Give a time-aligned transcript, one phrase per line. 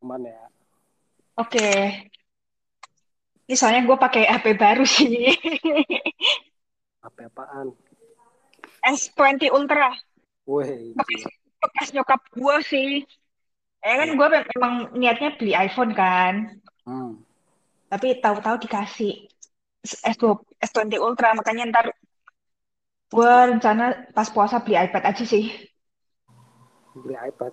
[0.00, 0.40] Aman ya.
[1.36, 1.68] Oke.
[3.50, 5.32] Ini soalnya gue pakai HP baru sih.
[7.06, 7.74] Apa apaan?
[8.84, 9.92] S20 Ultra.
[10.48, 10.96] Wih.
[10.96, 11.22] Bekas,
[11.60, 12.90] bekas nyokap gue sih.
[13.80, 16.60] Eh kan gue memang niatnya beli iPhone kan.
[16.84, 17.20] Hmm.
[17.88, 19.28] Tapi tahu-tahu dikasih
[19.84, 21.32] S20, S20 Ultra.
[21.36, 21.86] Makanya ntar
[23.10, 25.50] gue rencana pas puasa beli iPad aja sih.
[26.94, 27.52] Beli iPad.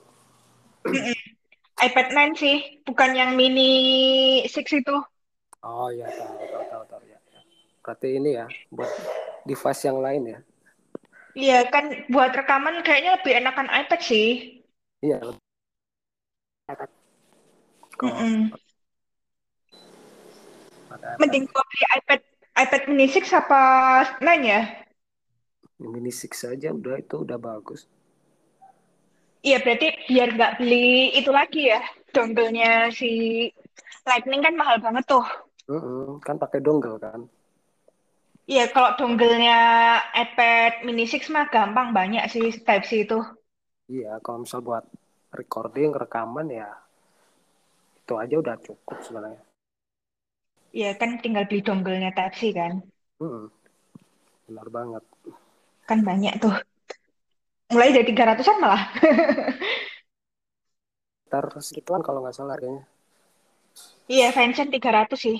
[1.77, 2.57] iPad 9 sih.
[2.85, 3.69] Bukan yang mini
[4.49, 4.97] 6 itu.
[5.61, 7.19] Oh iya tahu tahu tahu tahu ya.
[7.33, 7.41] ya.
[7.85, 8.91] Berarti ini ya buat
[9.45, 10.39] device yang lain ya.
[11.37, 14.61] Iya kan buat rekaman kayaknya lebih enakan iPad sih.
[15.05, 15.21] Iya.
[16.67, 16.89] iPad.
[20.87, 22.21] Ada iPad Mending gua beli iPad
[22.57, 23.61] iPad mini 6 apa
[24.17, 24.61] 9 ya?
[25.77, 27.85] mini six saja udah itu udah bagus.
[29.45, 31.81] Iya berarti biar nggak beli itu lagi ya.
[32.13, 33.09] Dongle-nya si
[34.07, 35.25] Lightning kan mahal banget tuh.
[35.67, 37.27] Mm-mm, Kan pakai dongle kan.
[38.47, 39.59] Iya kalau dongle-nya
[40.15, 43.19] iPad mini 6 mah gampang banyak sih Type-C itu.
[43.91, 44.83] Iya, kalau misal buat
[45.35, 46.71] recording, rekaman ya
[47.99, 49.43] itu aja udah cukup sebenarnya.
[50.77, 52.73] Iya kan tinggal beli dongle-nya Type-C kan.
[53.19, 53.51] Mm-mm,
[54.47, 55.03] Benar banget.
[55.87, 56.55] Kan banyak tuh.
[57.73, 58.83] Mulai dari 300-an malah.
[61.27, 62.83] Ntar segituan kalau nggak salah harganya.
[64.13, 65.37] Iya Vincent 300 sih.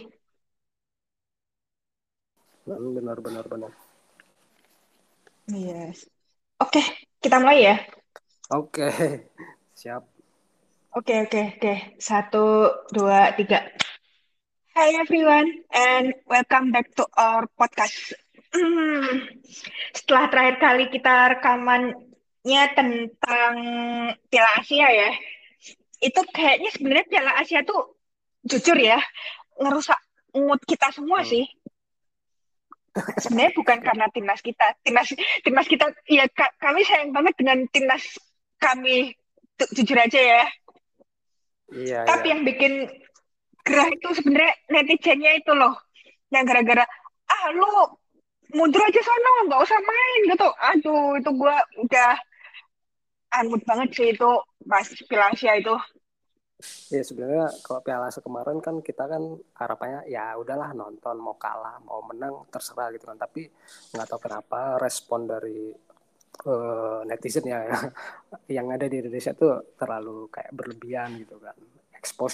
[2.68, 3.72] Mm, Benar, benar, benar.
[5.48, 6.06] Yes.
[6.64, 6.82] Oke,
[7.24, 7.76] kita mulai ya.
[8.50, 8.88] Oke,
[9.80, 10.04] siap.
[10.98, 11.74] Oke, oke, oke.
[12.08, 12.38] Satu,
[12.96, 13.58] dua, tiga.
[14.76, 18.14] Hi everyone, and welcome back to our podcast.
[18.56, 19.28] Hmm,
[19.92, 21.12] Setelah terakhir kali kita
[22.48, 23.54] rekamannya tentang
[24.32, 25.12] Piala Asia ya,
[26.00, 28.00] itu kayaknya sebenarnya Piala Asia tuh
[28.48, 29.00] jujur ya,
[29.60, 30.00] ngerusak
[30.32, 31.30] mood kita semua Hmm.
[31.30, 31.46] sih.
[33.20, 35.12] Sebenarnya bukan karena timnas kita, timnas
[35.46, 38.02] timnas kita, ya ka- kami sayang banget dengan timnas
[38.58, 39.14] kami,
[39.76, 40.44] jujur aja ya.
[41.68, 42.32] Iya, Tapi iya.
[42.34, 42.74] yang bikin
[43.68, 45.76] gerah itu sebenarnya netizennya itu loh,
[46.32, 46.88] yang gara-gara
[47.28, 48.00] ah lu
[48.56, 50.48] mundur aja sono nggak usah main gitu.
[50.48, 52.16] Aduh itu gua udah
[53.32, 54.30] anut banget sih itu
[54.70, 55.76] pas Piala Asia itu.
[56.88, 59.24] Ya sebenarnya kalau Piala Asia kemarin kan kita kan
[59.60, 63.52] harapannya ya udahlah nonton mau kalah mau menang terserah gitu kan tapi
[63.94, 65.76] nggak tahu kenapa respon dari
[66.52, 67.60] eh, netizen ya
[68.58, 71.58] yang ada di Indonesia tuh terlalu kayak berlebihan gitu kan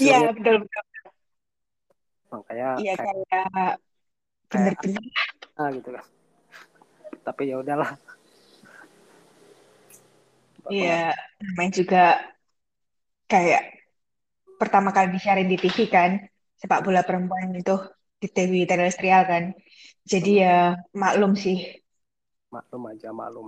[0.03, 0.83] Iya exposure-nya betul betul.
[2.31, 3.77] makanya Iya kayak kayak
[4.51, 5.03] kayak bener-bener.
[5.59, 6.05] ah gitu kan
[7.23, 7.95] tapi ya udahlah
[10.69, 11.97] Iya namanya juga
[13.31, 13.61] kayak
[14.61, 16.11] pertama kali disiarin di TV kan
[16.59, 17.75] sepak bola perempuan itu
[18.21, 19.43] di TV terestrial kan.
[20.11, 21.57] Jadi ya maklum sih.
[22.53, 23.47] maklum aja maklum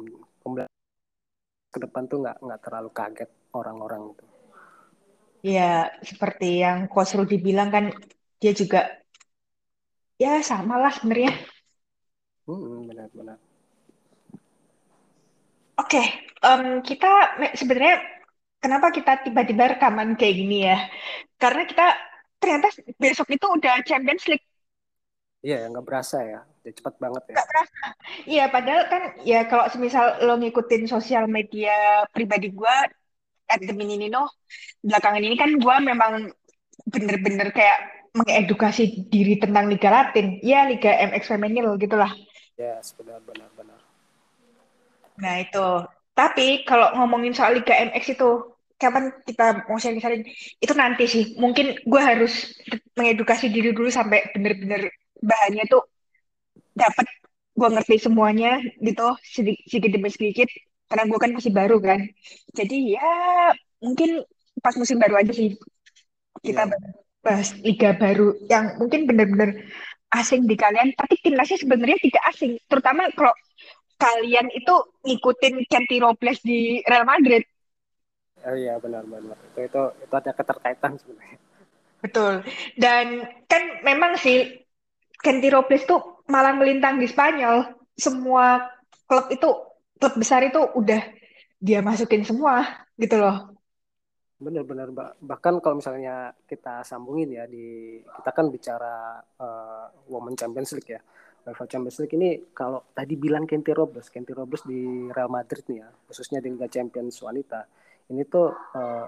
[1.73, 4.25] ke depan tuh nggak nggak terlalu kaget orang-orang itu
[5.45, 7.93] Ya, seperti yang Coach Rudy bilang kan,
[8.41, 8.79] dia juga
[10.17, 11.31] ya sama lah sebenarnya.
[12.45, 13.37] Hmm, benar-benar
[15.85, 16.01] Oke,
[16.41, 18.01] em, kita me- sebenarnya
[18.57, 20.77] kenapa kita tiba-tiba rekaman kayak gini ya?
[21.37, 21.85] Karena kita
[22.41, 24.45] ternyata besok itu udah Champions League.
[25.45, 27.85] iya nggak berasa ya udah cepet banget ya Nggak berasa.
[28.25, 32.75] Iya, padahal kan ya kalau semisal lo ngikutin sosial media pribadi gue,
[33.45, 34.25] at the Minino,
[34.81, 36.13] belakangan ini kan gue memang
[36.89, 37.77] bener-bener kayak
[38.17, 40.41] mengedukasi diri tentang Liga Latin.
[40.41, 42.09] Ya, Liga MX Femenil gitulah.
[42.57, 43.54] yes benar benar benar
[45.21, 45.67] Nah, itu.
[46.15, 48.29] Tapi kalau ngomongin soal Liga MX itu,
[48.79, 50.23] kapan kita mau sharing-sharing?
[50.63, 51.23] Itu nanti sih.
[51.39, 52.55] Mungkin gue harus
[52.95, 55.83] mengedukasi diri dulu sampai bener-bener bahannya tuh
[56.75, 57.07] dapat
[57.55, 60.49] gue ngerti semuanya gitu, sedikit, sedikit demi sedikit.
[60.91, 61.99] Karena gue kan masih baru kan.
[62.55, 63.09] Jadi ya
[63.83, 64.23] mungkin
[64.63, 65.53] pas musim baru aja sih
[66.43, 66.77] kita iya
[67.25, 69.65] bahas liga baru yang mungkin bener-bener
[70.13, 70.93] asing di kalian.
[70.93, 72.51] Tapi timnasnya sebenarnya tidak asing.
[72.69, 73.33] Terutama kalau
[73.95, 74.75] kalian itu
[75.07, 77.43] ngikutin Kenty Robles di Real Madrid.
[78.45, 81.37] Oh iya benar-benar itu itu itu ada keterkaitan sebenarnya.
[82.03, 82.33] betul.
[82.77, 84.61] Dan kan memang sih
[85.17, 87.73] Kenty Robles tuh malah melintang di Spanyol.
[87.95, 88.61] Semua
[89.07, 89.49] klub itu,
[89.97, 91.01] klub besar itu udah
[91.57, 93.55] dia masukin semua gitu loh.
[94.35, 94.91] Benar-benar
[95.23, 101.01] bahkan kalau misalnya kita sambungin ya di kita kan bicara uh, Women Champions League ya.
[101.45, 105.85] UEFA Champions League ini kalau tadi bilang Kenty Robles, Kenty Robles di Real Madrid nih
[105.85, 107.69] ya, khususnya di Liga Champions wanita.
[108.09, 109.05] Ini tuh uh,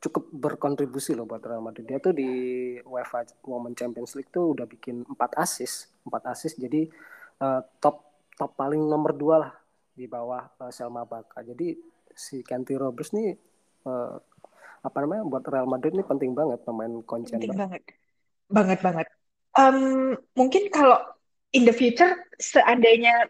[0.00, 1.88] cukup berkontribusi loh buat Real Madrid.
[1.88, 2.28] Dia tuh di
[2.84, 6.84] UEFA Women Champions League tuh udah bikin 4 assist, 4 assist jadi
[7.40, 9.52] uh, top top paling nomor dua lah
[9.92, 11.44] di bawah uh, Selma Baka.
[11.44, 11.76] Jadi
[12.12, 13.36] si Kenty Robles nih
[13.88, 14.16] uh,
[14.80, 17.36] apa namanya buat Real Madrid ini penting banget pemain kunci.
[17.36, 17.82] Penting banget,
[18.48, 19.06] banget banget.
[19.56, 20.96] Um, mungkin kalau
[21.56, 23.28] in the future seandainya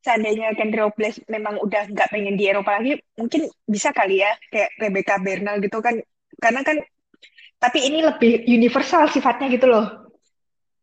[0.00, 5.20] seandainya Robles memang udah nggak pengen di Eropa lagi, mungkin bisa kali ya kayak Rebecca
[5.20, 6.00] Bernal gitu kan,
[6.40, 6.80] karena kan
[7.60, 10.08] tapi ini lebih universal sifatnya gitu loh.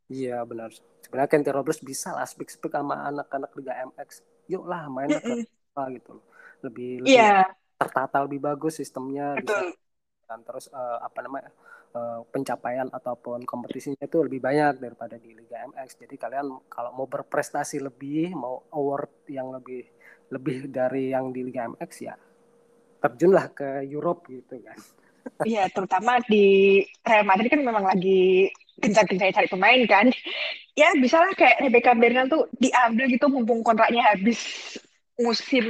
[0.06, 0.70] Iya benar.
[1.02, 4.22] Sebenarnya Kenty Robles bisa lah speak speak sama anak-anak Liga MX.
[4.54, 5.42] Yuk lah main mm -mm.
[5.50, 6.26] ke gitu loh.
[6.62, 9.78] Lebih lebih yeah tertata lebih bagus sistemnya Betul.
[9.78, 9.78] bisa
[10.28, 11.54] dan terus uh, apa namanya
[11.96, 16.04] uh, pencapaian ataupun kompetisinya itu lebih banyak daripada di Liga MX.
[16.04, 19.88] Jadi kalian kalau mau berprestasi lebih, mau award yang lebih
[20.28, 22.16] lebih dari yang di Liga MX ya
[22.98, 24.78] terjunlah ke Europe gitu kan.
[25.44, 28.48] Iya, terutama di Real Madrid kan memang lagi
[28.80, 30.08] kencang-kencang cari pemain kan.
[30.78, 34.40] Ya bisa lah kayak Rebecca Bernal tuh diambil gitu mumpung kontraknya habis
[35.18, 35.66] musim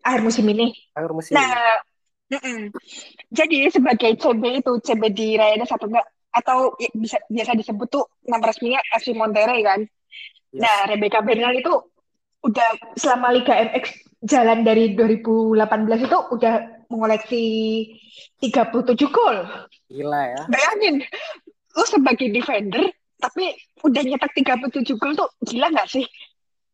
[0.00, 0.72] akhir musim ini.
[0.94, 1.34] Akhir musim.
[1.36, 1.82] Nah,
[2.30, 2.60] mm -mm.
[3.34, 8.06] jadi sebagai CB itu CB di Rayana satu enggak atau ya, bisa biasa disebut tuh
[8.26, 9.82] nama resminya FC Monterrey kan.
[10.54, 10.62] Yes.
[10.62, 11.74] Nah, Rebecca Bernal itu
[12.40, 13.84] udah selama Liga MX
[14.24, 16.54] jalan dari 2018 itu udah
[16.90, 17.44] mengoleksi
[18.42, 19.38] 37 gol.
[19.90, 20.42] Gila ya.
[20.48, 21.02] Bayangin,
[21.76, 22.90] lu sebagai defender
[23.20, 23.52] tapi
[23.84, 26.06] udah nyetak 37 gol tuh gila nggak sih?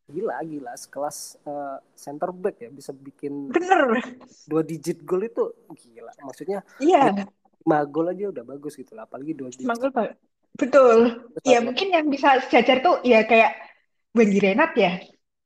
[0.07, 0.73] Gila gila.
[0.73, 3.99] Sekelas uh, center back ya bisa bikin bener.
[4.47, 6.11] dua digit gol itu gila.
[6.23, 7.11] Maksudnya iya.
[7.63, 9.67] lima gol aja udah bagus gitu lah apalagi dua digit.
[9.67, 10.15] Gol pak
[10.57, 11.27] betul.
[11.45, 13.53] Ya mungkin yang bisa sejajar tuh ya kayak
[14.15, 14.97] Wendy Renat ya.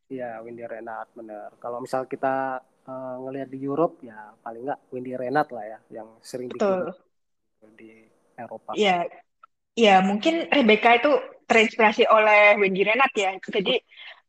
[0.07, 1.51] Iya Wendy Renat bener.
[1.57, 6.07] Kalau misal kita uh, ngelihat di Europe ya paling nggak Wendy Renat lah ya yang
[6.21, 6.93] sering betul.
[7.59, 7.91] bikin di
[8.37, 8.77] Eropa.
[8.77, 9.09] Iya.
[9.71, 11.11] Iya mungkin Rebecca itu
[11.47, 13.31] terinspirasi oleh Wendy Renat ya.
[13.39, 13.79] Jadi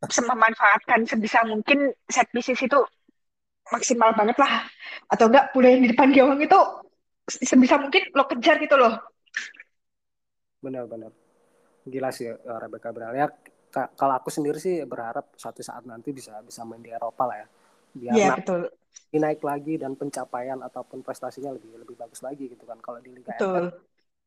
[0.03, 2.79] memanfaatkan sebisa mungkin set pieces itu
[3.71, 4.67] maksimal banget lah.
[5.09, 6.59] Atau enggak boleh di depan gawang itu
[7.31, 8.99] sebisa mungkin lo kejar gitu loh.
[10.59, 11.15] Benar-benar
[11.83, 13.27] gila sih eh, Rebecca Bernal ya
[13.73, 17.47] kalau aku sendiri sih berharap suatu saat nanti bisa bisa main di Eropa lah ya.
[17.93, 18.69] Biar yeah, betul.
[19.17, 22.77] naik lagi dan pencapaian ataupun prestasinya lebih lebih bagus lagi gitu kan.
[22.85, 23.73] Kalau di Liga betul.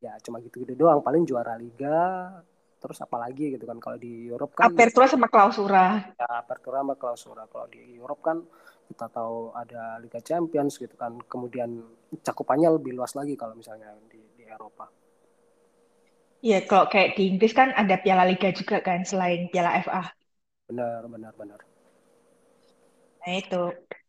[0.02, 1.06] ya cuma gitu-gitu doang.
[1.06, 2.34] Paling juara Liga
[2.82, 7.44] terus apalagi gitu kan kalau di Europe kan apertura sama klausura ya apertura sama klausura
[7.50, 8.38] kalau di Europe kan
[8.86, 11.82] kita tahu ada Liga Champions gitu kan kemudian
[12.22, 14.86] cakupannya lebih luas lagi kalau misalnya di, di Eropa
[16.46, 20.14] Iya, kalau kayak di Inggris kan ada Piala Liga juga kan selain Piala FA.
[20.70, 21.58] Benar, benar, benar.
[23.26, 23.64] Nah itu,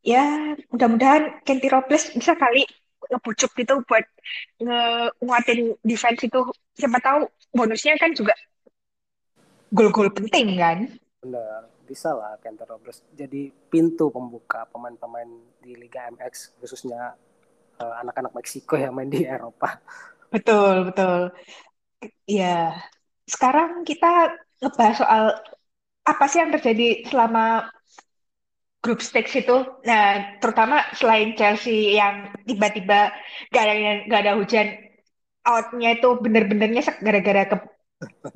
[0.05, 2.69] ya mudah-mudahan Kenty Robles bisa kali
[3.09, 4.05] ngebucuk gitu buat
[5.25, 6.41] nguatin defense itu.
[6.77, 7.25] Siapa tahu
[7.57, 8.37] bonusnya kan juga
[9.77, 10.79] gol-gol penting kan?
[11.21, 15.31] Benar bisa lah Kenter Robles jadi pintu pembuka pemain-pemain
[15.63, 17.15] di Liga MX khususnya
[17.79, 19.79] uh, anak-anak Meksiko yang main di Eropa.
[20.27, 21.31] Betul betul.
[22.27, 22.75] Ya
[23.31, 25.25] sekarang kita ngebahas soal
[26.03, 27.71] apa sih yang terjadi selama
[28.83, 29.57] grup stage itu.
[29.87, 33.15] Nah terutama selain Chelsea yang tiba-tiba
[33.55, 33.75] gak ada
[34.11, 34.67] gak ada hujan
[35.47, 37.57] outnya itu bener-bener nyesek gara-gara ke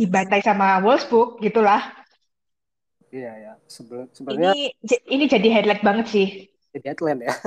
[0.01, 1.81] dibantai sama Wolfsburg gitulah.
[3.11, 4.71] Iya ya, sebenarnya ini
[5.11, 6.29] ini jadi headline banget sih.
[6.71, 7.35] Jadi headline ya.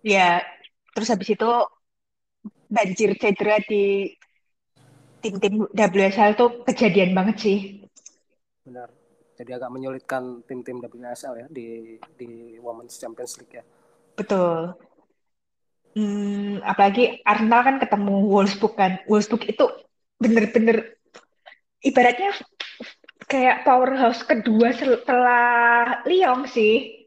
[0.00, 0.40] Ya,
[0.96, 1.50] terus habis itu
[2.72, 4.16] banjir cedera di
[5.20, 7.58] tim-tim WSL tuh kejadian banget sih.
[8.64, 8.88] Benar.
[9.36, 13.64] Jadi agak menyulitkan tim-tim WSL ya di di Women's Champions League ya.
[14.16, 14.72] Betul.
[15.96, 18.92] Hmm, apalagi Arsenal kan ketemu Wolfsburg kan.
[19.04, 19.64] Wolfsburg itu
[20.20, 21.00] bener-bener
[21.80, 22.36] ibaratnya
[23.24, 27.06] kayak powerhouse kedua setelah Lyon sih.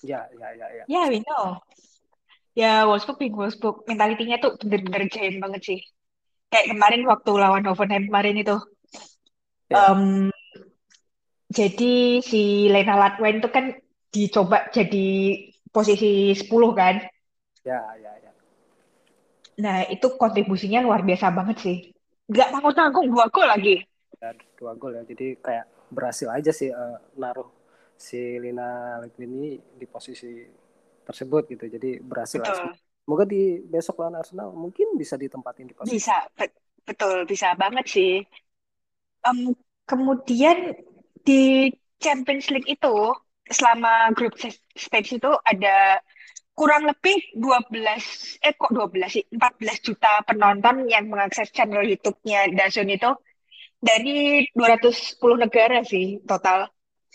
[0.00, 0.84] Ya, ya, ya, ya.
[0.88, 1.60] Ya, we know.
[2.56, 5.80] Ya, Wolfsburg, Big Wolfsburg, mentalitinya tuh bener-bener giant banget sih.
[6.50, 8.56] Kayak kemarin waktu lawan Hoffenheim kemarin itu.
[9.70, 9.94] Ya.
[9.94, 10.34] Um,
[11.52, 13.76] jadi si Lena Latwen itu kan
[14.10, 15.06] dicoba jadi
[15.70, 16.98] posisi 10 kan.
[17.62, 18.32] Ya, ya, ya.
[19.60, 21.78] Nah, itu kontribusinya luar biasa banget sih.
[22.30, 23.82] Gak tanggung-tanggung dua gol lagi.
[24.22, 25.02] Ya, dua gol ya.
[25.02, 27.50] Jadi kayak berhasil aja sih uh, naruh
[27.98, 30.46] si Lina ini di posisi
[31.02, 31.66] tersebut gitu.
[31.66, 32.78] Jadi berhasil Betul.
[33.10, 35.98] Semoga di besok lawan Arsenal mungkin bisa ditempatin di posisi.
[35.98, 36.30] Bisa,
[36.86, 38.22] betul, bisa banget sih.
[39.26, 39.50] Um,
[39.82, 40.78] kemudian
[41.26, 42.96] di Champions League itu
[43.50, 44.38] selama grup
[44.78, 45.98] stage itu ada
[46.60, 52.92] kurang lebih 12 eh kok 12 sih 14 juta penonton yang mengakses channel YouTube-nya Dazn
[52.92, 53.08] itu
[53.80, 56.68] dari 210 negara sih total.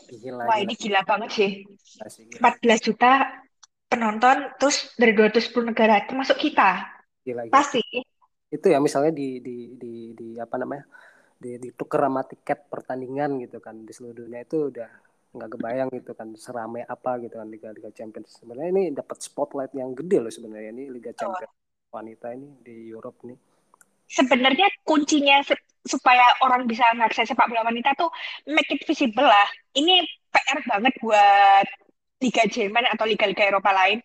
[0.10, 0.66] Gila, Wah, gila.
[0.66, 1.52] ini gila banget sih.
[1.62, 2.58] Gila.
[2.58, 3.12] 14 juta
[3.86, 6.82] penonton terus dari 210 negara termasuk kita.
[7.22, 7.54] Gila, gila.
[7.54, 7.86] Pasti.
[8.50, 10.90] Itu ya misalnya di di di di apa namanya?
[11.36, 14.88] di ditukar sama tiket pertandingan gitu kan di seluruh dunia itu udah
[15.36, 18.40] nggak kebayang gitu kan seramai apa gitu kan Liga Liga Champions.
[18.40, 21.52] Sebenarnya ini dapat spotlight yang gede loh sebenarnya ini Liga Champions.
[21.52, 21.64] Oh.
[21.96, 23.40] wanita ini di Europe nih.
[24.12, 28.12] Sebenarnya kuncinya se supaya orang bisa mengakses sepak bola wanita tuh
[28.52, 29.48] make it visible lah.
[29.78, 31.68] Ini PR banget buat
[32.20, 34.04] Liga Jerman atau liga-liga Eropa lain.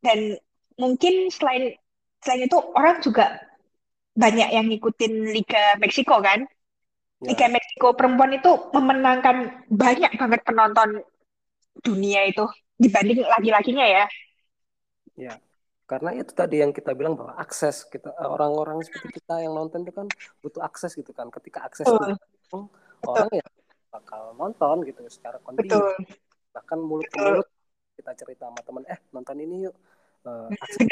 [0.00, 0.40] Dan
[0.80, 1.74] mungkin selain
[2.22, 3.44] selain itu orang juga
[4.14, 6.48] banyak yang ngikutin Liga Meksiko kan.
[7.22, 7.30] Ya.
[7.30, 11.06] Liga Meksiko perempuan itu memenangkan banyak banget penonton
[11.86, 12.42] dunia itu
[12.74, 14.04] dibanding laki-lakinya ya.
[15.14, 15.34] Ya,
[15.86, 19.94] karena itu tadi yang kita bilang bahwa akses kita orang-orang seperti kita yang nonton itu
[19.94, 20.10] kan
[20.42, 21.30] butuh akses gitu kan.
[21.30, 22.18] Ketika akses Betul.
[22.18, 22.58] itu
[23.06, 23.46] orang ya
[23.92, 25.78] bakal nonton gitu secara kontinu.
[26.50, 27.48] Bahkan mulut ke mulut
[27.94, 29.76] kita cerita sama teman, eh nonton ini yuk.
[30.26, 30.90] Uh, akses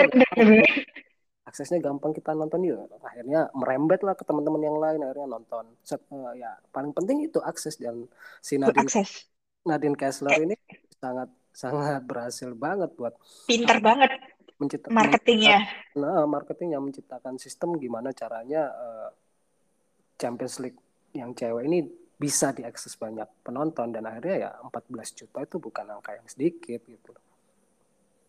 [1.45, 2.87] aksesnya gampang kita nonton yuk.
[3.01, 5.65] Akhirnya merembet lah ke teman-teman yang lain akhirnya nonton.
[5.83, 8.07] Set, uh, ya paling penting itu akses dan
[8.45, 9.31] si Nadine akses.
[9.65, 10.57] Nadine Kessler ini
[11.01, 14.11] sangat sangat berhasil banget buat pinter uh, banget
[14.57, 15.59] mencipta, marketingnya.
[15.97, 19.11] nah marketingnya menciptakan sistem gimana caranya uh,
[20.21, 20.81] Champions League
[21.17, 21.85] yang cewek ini
[22.21, 23.91] bisa diakses banyak penonton.
[23.91, 27.17] Dan akhirnya ya 14 juta itu bukan angka yang sedikit gitu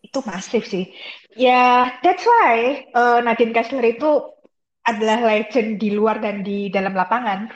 [0.02, 0.90] itu masif sih.
[1.38, 4.10] Ya, that's why uh, Nadine Kessler itu
[4.82, 7.48] adalah legend di luar dan di dalam lapangan.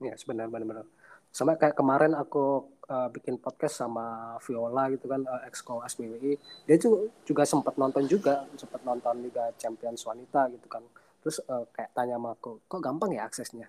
[0.00, 0.86] Ya, sebenarnya benar-benar.
[1.28, 6.64] Sama kayak kemarin aku uh, bikin podcast sama Viola gitu kan, uh, exco SBWI.
[6.64, 10.82] Dia juga, juga sempat nonton juga, sempat nonton Liga Champions wanita gitu kan.
[11.20, 13.68] Terus uh, kayak tanya sama aku, kok gampang ya aksesnya?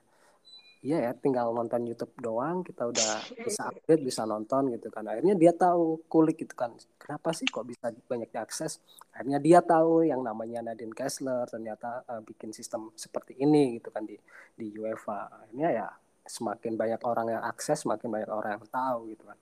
[0.85, 3.11] Iya ya tinggal nonton YouTube doang kita udah
[3.49, 5.01] bisa update bisa nonton gitu kan.
[5.09, 6.77] Akhirnya dia tahu kulik gitu kan.
[7.01, 8.77] Kenapa sih kok bisa banyak diakses?
[9.09, 14.05] Akhirnya dia tahu yang namanya Nadine Kessler ternyata uh, bikin sistem seperti ini gitu kan
[14.05, 14.13] di
[14.53, 15.49] di UEFA.
[15.49, 15.87] Akhirnya ya
[16.29, 19.37] semakin banyak orang yang akses semakin banyak orang yang tahu gitu kan.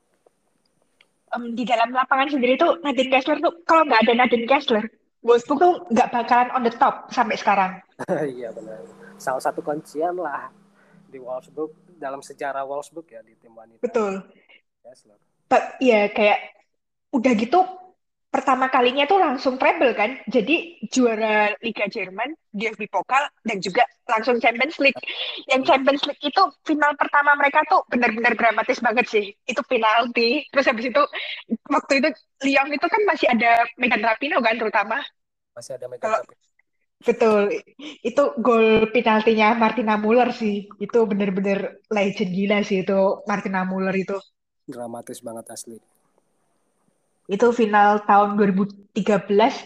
[1.34, 4.86] Um, di dalam lapangan sendiri tuh Nadine Kessler tuh kalau nggak ada Nadine Kessler
[5.24, 7.72] Wolfsburg tuh nggak bakalan on the top sampai sekarang.
[8.40, 8.80] Iya benar.
[9.16, 10.52] Salah satu kuncian lah
[11.14, 13.86] di Wolfsburg dalam sejarah Wolfsburg ya di tim wanita.
[13.86, 14.26] Betul.
[15.78, 16.40] Iya kayak
[17.14, 17.62] udah gitu
[18.34, 20.18] pertama kalinya tuh langsung treble kan.
[20.26, 24.98] Jadi juara Liga Jerman, DFB Pokal dan juga langsung Champions League.
[25.46, 29.30] Yang Champions League itu final pertama mereka tuh benar-benar dramatis banget sih.
[29.46, 30.50] Itu penalti.
[30.50, 31.04] Terus habis itu
[31.70, 32.10] waktu itu
[32.50, 34.98] Lyon itu kan masih ada Megan Rapinoe kan terutama.
[35.54, 36.53] Masih ada Megan Rapinoe.
[37.04, 37.52] Betul,
[38.00, 40.72] itu gol penaltinya Martina Muller sih.
[40.80, 44.16] Itu bener-bener legend gila sih itu Martina Muller itu.
[44.64, 45.78] Dramatis banget asli.
[47.28, 48.96] Itu final tahun 2013,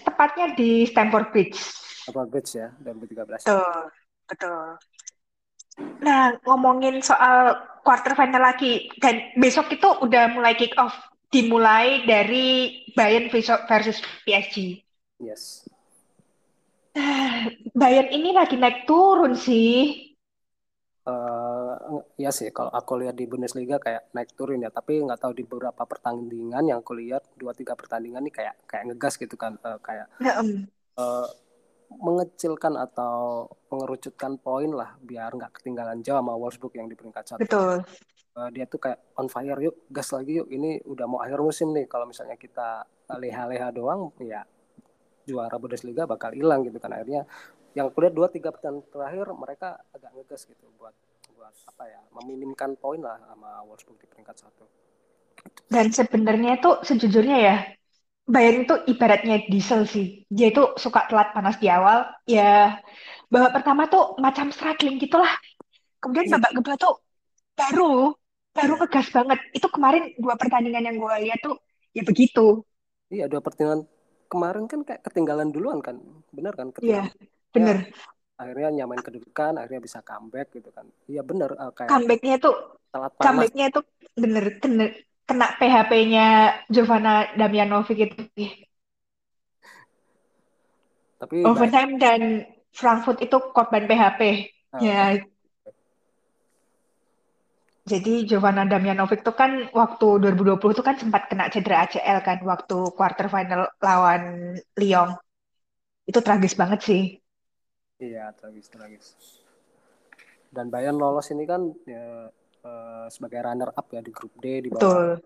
[0.01, 1.57] tepatnya di Stamford Bridge.
[2.05, 3.45] Stamford Bridge ya, 2013.
[3.45, 3.73] Betul,
[4.29, 4.61] betul.
[6.01, 7.53] Nah, ngomongin soal
[7.85, 10.93] quarter final lagi, dan besok itu udah mulai kick off.
[11.29, 14.81] Dimulai dari Bayern versus PSG.
[15.21, 15.67] Yes
[17.79, 20.03] Bayern ini lagi naik turun sih.
[21.07, 25.31] Uh, ya sih, kalau aku lihat di Bundesliga kayak naik turun ya, tapi nggak tahu
[25.31, 29.55] di beberapa pertandingan yang aku lihat dua tiga pertandingan ini kayak kayak ngegas gitu kan,
[29.63, 30.11] uh, kayak
[30.99, 31.27] uh,
[32.03, 37.39] mengecilkan atau mengerucutkan poin lah biar nggak ketinggalan jauh sama Wolfsburg yang di peringkat satu.
[37.39, 37.87] Betul.
[38.35, 40.51] Uh, dia tuh kayak on fire yuk, gas lagi yuk.
[40.51, 41.87] Ini udah mau akhir musim nih.
[41.87, 42.83] Kalau misalnya kita
[43.15, 44.43] leha-leha doang, ya
[45.27, 46.95] juara Bundesliga bakal hilang gitu kan.
[46.95, 47.27] Akhirnya
[47.75, 50.95] yang kulihat dua tiga pertandingan terakhir mereka agak ngegas gitu buat
[51.35, 54.65] buat apa ya meminimkan poin lah sama Wolfsburg di peringkat satu.
[55.67, 57.55] Dan sebenarnya itu sejujurnya ya
[58.27, 60.27] Bayern itu ibaratnya diesel sih.
[60.27, 62.11] Dia itu suka telat panas di awal.
[62.27, 62.75] Ya
[63.31, 65.31] babak pertama tuh macam struggling gitulah.
[66.03, 66.33] Kemudian iya.
[66.35, 66.95] babak kedua tuh
[67.55, 68.11] baru
[68.51, 68.79] baru iya.
[68.83, 69.39] ngegas banget.
[69.55, 71.55] Itu kemarin dua pertandingan yang gue lihat tuh
[71.95, 72.67] ya begitu.
[73.07, 73.87] Iya dua pertandingan
[74.27, 75.97] kemarin kan kayak ketinggalan duluan kan
[76.31, 77.77] benar kan Iya, ketinggalan bener.
[77.87, 77.93] Ya,
[78.37, 82.37] akhirnya nyamain kedudukan akhirnya bisa comeback gitu kan iya bener uh, kayak Comebacknya
[82.93, 84.85] panas comebacknya tuh bener kena,
[85.25, 86.27] kena PHP-nya
[86.69, 88.21] Jovana Damjanovic itu.
[91.17, 92.21] Tapi Overtime dan
[92.69, 94.21] Frankfurt itu korban PHP.
[94.77, 95.17] uh, Ya,
[97.91, 102.75] jadi Jovana Damjanovic tuh kan waktu 2020 tuh kan sempat kena cedera ACL kan waktu
[102.97, 104.21] quarter final lawan
[104.79, 105.09] Lyon.
[106.09, 107.01] Itu tragis banget sih.
[108.05, 109.07] iya tragis tragis
[110.55, 112.31] dan Bayern lolos ini kan ya,
[112.67, 115.21] uh, sebagai runner up ya di grup D di bawah Betul,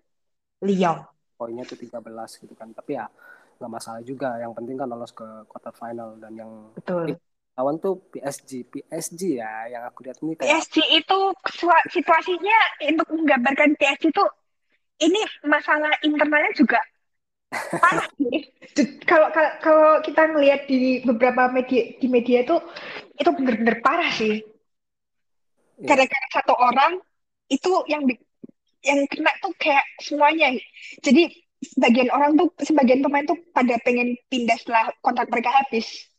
[0.66, 0.98] Lyon.
[1.38, 3.04] poinnya tuh 13 gitu kan tapi ya
[3.58, 7.18] nggak masalah juga yang penting kan lolos ke quarter final dan yang Betul.
[7.58, 11.18] Lawan tuh PSG PSG ya yang aku lihat ini kayak PSG itu
[11.92, 14.24] situasinya untuk menggambarkan PSG itu
[15.02, 16.80] ini masalah internalnya juga
[17.82, 18.38] parah sih.
[19.04, 19.28] Kalau
[19.60, 22.56] kalau kita ngelihat di beberapa media di media itu
[23.18, 24.40] itu bener-bener parah sih.
[25.82, 27.02] ya Gara-gara satu orang
[27.50, 28.06] itu yang
[28.86, 30.54] yang kena tuh kayak semuanya.
[31.02, 31.28] Jadi
[31.62, 36.11] sebagian orang tuh sebagian pemain tuh pada pengen pindah setelah kontrak mereka habis.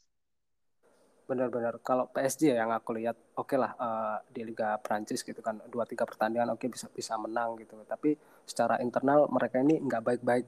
[1.30, 1.80] Benar-benar.
[1.82, 5.88] Kalau PSG ya yang aku lihat oke lah eh, di Liga Prancis gitu kan dua
[5.88, 7.80] tiga pertandingan oke bisa bisa menang gitu.
[7.88, 10.46] Tapi secara internal mereka ini nggak baik-baik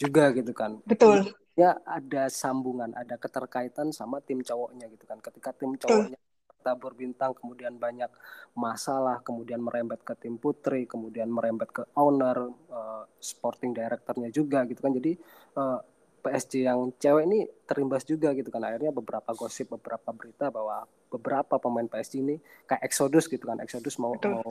[0.00, 0.80] juga gitu kan.
[0.84, 5.18] Betul, ya ada sambungan ada keterkaitan sama tim cowoknya gitu kan.
[5.22, 6.18] Ketika tim betul, cowoknya
[6.64, 8.08] tabur bintang kemudian banyak
[8.56, 14.80] masalah kemudian merembet ke tim putri kemudian merembet ke owner eh, sporting directornya juga gitu
[14.80, 14.92] kan.
[14.96, 15.12] Jadi
[15.60, 15.78] eh,
[16.24, 17.38] PSG yang cewek ini
[17.68, 20.76] terimbas juga gitu kan akhirnya beberapa gosip beberapa berita bahwa
[21.12, 22.36] beberapa pemain PSG ini
[22.68, 24.34] kayak Exodus gitu kan Exodus mau betul.
[24.34, 24.44] mau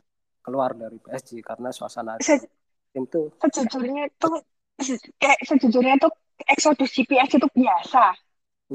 [0.45, 2.49] keluar dari PSG karena suasana Se-
[2.93, 4.33] tim tuh Sejujurnya tuh
[5.21, 6.11] kayak sejujurnya tuh
[6.53, 8.03] eksodus GPS itu biasa,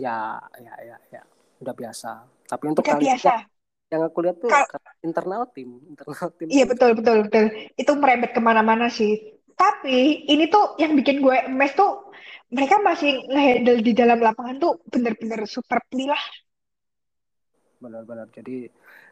[0.05, 1.23] ya ya ya ya
[1.63, 2.09] udah biasa
[2.51, 3.49] tapi untuk udah kali ini biasa.
[3.93, 7.45] yang aku lihat tuh karena internal tim internal tim iya betul betul betul
[7.81, 9.38] itu merembet ke mana-mana sih.
[9.59, 12.09] Tapi ini tuh yang bikin gue emes tuh
[12.55, 16.23] mereka masih ngehandle di dalam lapangan tuh bener-bener super lah.
[17.79, 18.67] benar-benar jadi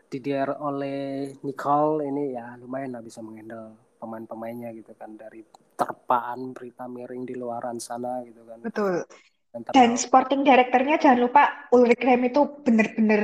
[0.07, 5.43] Didier oleh Nicole ini ya lumayan lah bisa menghandle pemain-pemainnya gitu kan dari
[5.75, 9.03] terpaan berita miring di luaran sana gitu kan Betul.
[9.73, 11.42] Dan sporting directornya jangan lupa
[11.73, 13.23] Ulrich Rem itu bener-bener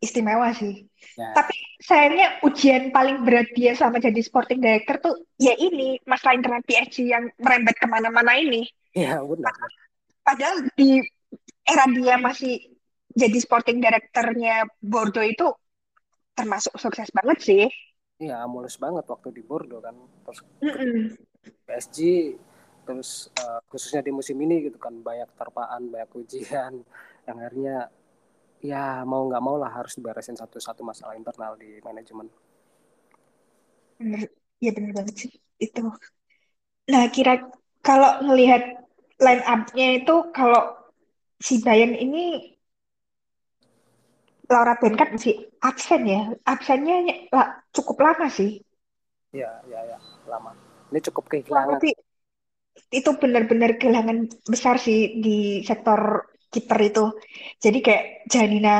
[0.00, 0.84] istimewa sih.
[1.16, 6.36] ya Tapi sayangnya ujian paling berat dia selama jadi sporting director tuh ya ini masalah
[6.36, 8.68] internal PSG yang merembet ke mana-mana ini.
[8.92, 9.54] ya benar
[10.20, 11.00] Padahal di
[11.64, 12.58] era dia masih
[13.10, 15.46] jadi sporting directornya Bordeaux itu
[16.36, 17.64] termasuk sukses banget sih.
[18.20, 19.96] iya mulus banget waktu di Bordeaux kan
[20.28, 21.16] terus Mm-mm.
[21.64, 21.98] PSG
[22.86, 26.72] terus eh, khususnya di musim ini gitu kan banyak terpaan banyak ujian
[27.26, 27.76] yang akhirnya
[28.60, 32.28] ya mau nggak mau lah harus diberesin satu-satu masalah internal di manajemen
[34.00, 34.32] Bener,
[34.64, 35.84] ya bener banget sih itu.
[36.88, 37.52] Nah, kira
[37.84, 38.80] kalau ngelihat
[39.20, 40.72] line up-nya itu kalau
[41.36, 42.56] si Bayern ini
[44.48, 46.32] Laura Benkat masih absen ya.
[46.48, 47.28] Absennya
[47.76, 48.64] cukup lama sih.
[49.30, 50.50] ya ya ya lama
[50.90, 51.94] ini cukup Kurang kehilangan lebih
[52.90, 54.18] itu benar-benar kehilangan
[54.52, 56.00] besar sih di sektor
[56.52, 57.04] kiper itu.
[57.64, 58.70] Jadi kayak Janina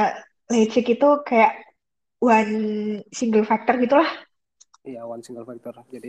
[0.50, 1.52] Leipzig itu kayak
[2.22, 2.54] one
[3.14, 4.10] single factor gitulah.
[4.88, 5.74] Iya, one single factor.
[5.94, 6.08] Jadi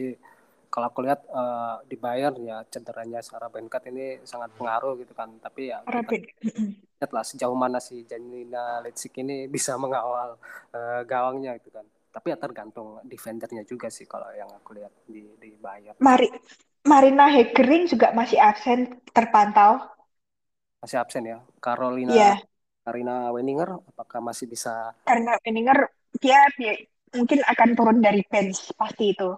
[0.74, 5.30] kalau aku lihat eh, di Bayern ya cederanya Sarah Benkat ini sangat pengaruh gitu kan.
[5.46, 6.62] Tapi ya Laura kita Ben-
[7.00, 10.30] lihat lah sejauh mana si Janina Leipzig ini bisa mengawal
[10.78, 11.86] eh, gawangnya gitu kan.
[12.16, 15.98] Tapi ya tergantung defendernya juga sih kalau yang aku lihat di di Bayern.
[16.06, 16.28] Mari
[16.82, 19.82] Marina Hegering juga masih absen terpantau.
[20.82, 21.38] Masih absen ya.
[21.62, 22.32] Carolina Iya,
[22.82, 25.78] Karina Wenninger apakah masih bisa karena Menninger
[26.18, 26.74] dia, dia
[27.14, 29.30] mungkin akan turun dari bench pasti itu.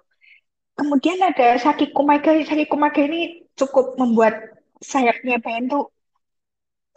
[0.73, 2.33] Kemudian ada Saki Kumaga.
[2.47, 4.33] Saki Kumaga ini cukup membuat
[4.81, 5.85] sayapnya Bayern tuh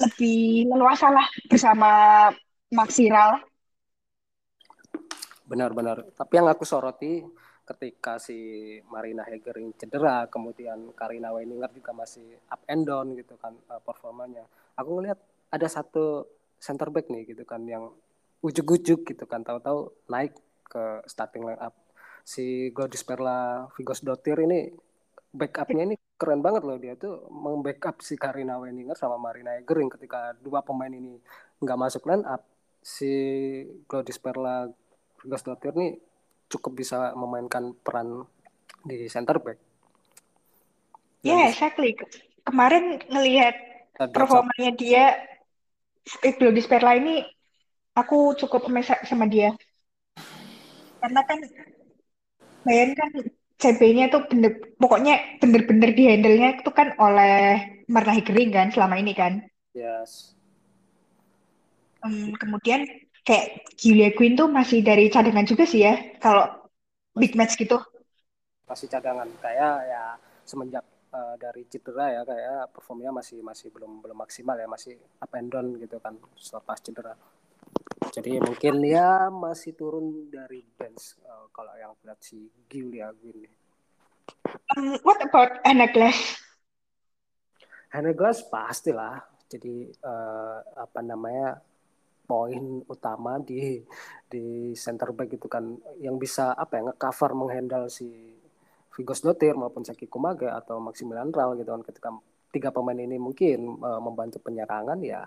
[0.00, 1.88] lebih leluasa lah bersama
[2.72, 3.40] Maxiral.
[5.46, 6.10] benar-benar.
[6.18, 7.22] Tapi yang aku soroti
[7.66, 8.38] ketika si
[8.86, 14.46] Marina Hegering cedera, kemudian Karina Weininger juga masih up and down gitu kan eh, performanya.
[14.78, 15.18] Aku ngelihat
[15.50, 16.30] ada satu
[16.62, 17.90] center back nih gitu kan yang
[18.40, 20.32] ujuk-ujuk gitu kan tahu-tahu naik
[20.70, 21.74] ke starting line up.
[22.22, 24.70] Si Gladys Perla Vigos Dotir ini
[25.34, 30.32] backupnya ini keren banget loh dia tuh membackup si Karina Weininger sama Marina Hegering ketika
[30.40, 31.20] dua pemain ini
[31.60, 32.40] nggak masuk line up
[32.80, 33.12] si
[33.84, 34.70] Gladys Perla
[35.20, 36.00] Vigos Dotir nih
[36.46, 38.24] cukup bisa memainkan peran
[38.86, 39.58] di center back.
[41.26, 41.98] Ya, exactly.
[42.46, 43.54] Kemarin ngelihat
[44.14, 45.04] performanya dia
[46.22, 47.24] eh, belum di Sperla ini
[47.96, 49.56] aku cukup amazed sama dia
[51.00, 51.38] karena kan
[52.66, 53.10] bayangkan
[53.56, 59.16] CB-nya tuh bener pokoknya bener-bener di handle-nya itu kan oleh Marnahi Kering kan selama ini
[59.16, 59.40] kan
[59.72, 60.36] yes.
[62.04, 62.84] Em, kemudian
[63.26, 66.46] kayak Julia Quinn tuh masih dari cadangan juga sih ya kalau
[67.18, 67.76] big match gitu
[68.66, 70.04] masih cadangan kayak ya
[70.46, 75.32] semenjak eh, dari cedera ya kayak performnya masih masih belum belum maksimal ya masih up
[75.34, 77.14] and down gitu kan selepas cedera.
[78.10, 83.54] Jadi mungkin ya masih turun dari bench eh, kalau yang lihat si Giulia Guin nih.
[84.78, 86.42] Em, what about Anna Glass
[87.94, 89.22] Hannah Glass pastilah.
[89.46, 91.62] Jadi eh, apa namanya
[92.26, 93.80] poin utama di
[94.26, 95.78] di center back itu kan.
[96.02, 98.10] Yang bisa apa ya ngecover menghandle si
[98.96, 101.82] Vigos Dotir maupun Saki Kumaga atau Maximilian Ral gitu kan.
[101.86, 102.08] Ketika
[102.50, 105.24] tiga pemain ini mungkin eh, membantu penyerangan ya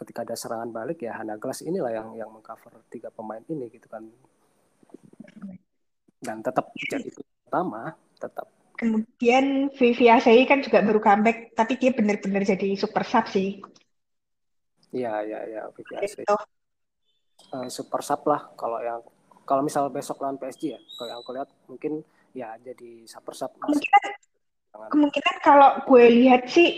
[0.00, 3.84] ketika ada serangan balik ya Hannah Glass inilah yang yang mengcover tiga pemain ini gitu
[3.84, 4.08] kan.
[6.20, 7.12] Dan tetap jadi
[7.44, 8.48] utama tetap.
[8.80, 13.60] Kemudian Vivi Asai kan juga baru comeback tapi dia bener-bener jadi super sub sih
[14.92, 16.34] ya ya ya VVAC gitu
[17.56, 19.00] Eh, super sub lah kalau yang
[19.48, 21.92] kalau misal besok lawan PSG ya kalau yang aku lihat mungkin
[22.40, 24.02] ya jadi super sub kemungkinan
[24.72, 24.92] jangan.
[24.92, 26.68] kemungkinan kalau gue lihat sih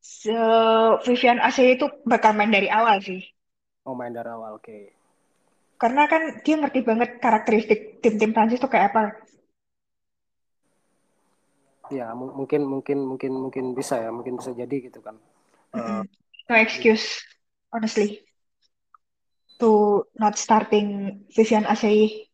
[0.00, 3.20] se- Vivian Asai itu bakal main dari awal sih.
[3.84, 4.78] Mau main dari awal oke.
[5.82, 9.02] Karena kan dia ngerti banget karakteristik tim-tim Prancis tuh kayak apa.
[11.98, 15.16] Ya mu- mungkin mungkin mungkin mungkin bisa ya mungkin bisa jadi gitu kan.
[15.78, 16.08] Eh, Mm-mm.
[16.48, 17.22] No excuse
[17.72, 18.22] honestly.
[19.56, 22.28] To not starting Vivian Asai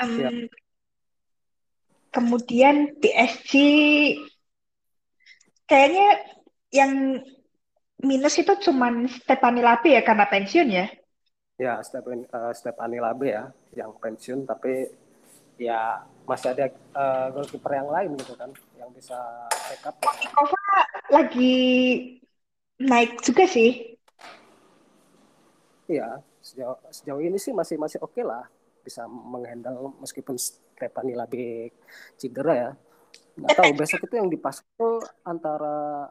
[0.00, 0.32] ya
[2.10, 3.52] kemudian PSG
[5.68, 6.08] kayaknya
[6.72, 7.20] yang
[8.00, 10.86] minus itu cuman Stefani Lapi ya karena pensiun ya.
[11.60, 13.44] ya Stefan eh, Stefani Labe ya
[13.76, 14.88] yang pensiun tapi
[15.60, 18.48] ya masih ada eh, goalkeeper yang lain gitu kan
[18.80, 19.18] yang bisa
[19.68, 20.32] backup gitu kan.
[20.32, 20.66] Kova
[21.12, 21.56] lagi
[22.80, 23.92] naik juga sih.
[25.84, 28.48] Iya, sejauh sejauh ini sih masih masih oke lah
[28.80, 31.76] bisa menghandle meskipun Stefani Labe
[32.16, 32.70] cedera ya.
[33.36, 36.08] Nggak tahu besok itu yang dipasang antara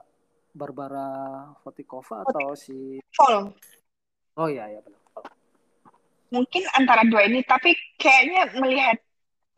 [0.54, 1.10] Barbara
[1.66, 3.50] Votikova atau si Fall.
[4.38, 5.02] Oh iya ya benar.
[6.30, 9.02] Mungkin antara dua ini, tapi kayaknya melihat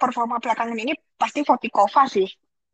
[0.02, 2.26] performa belakangan ini pasti Votikova sih.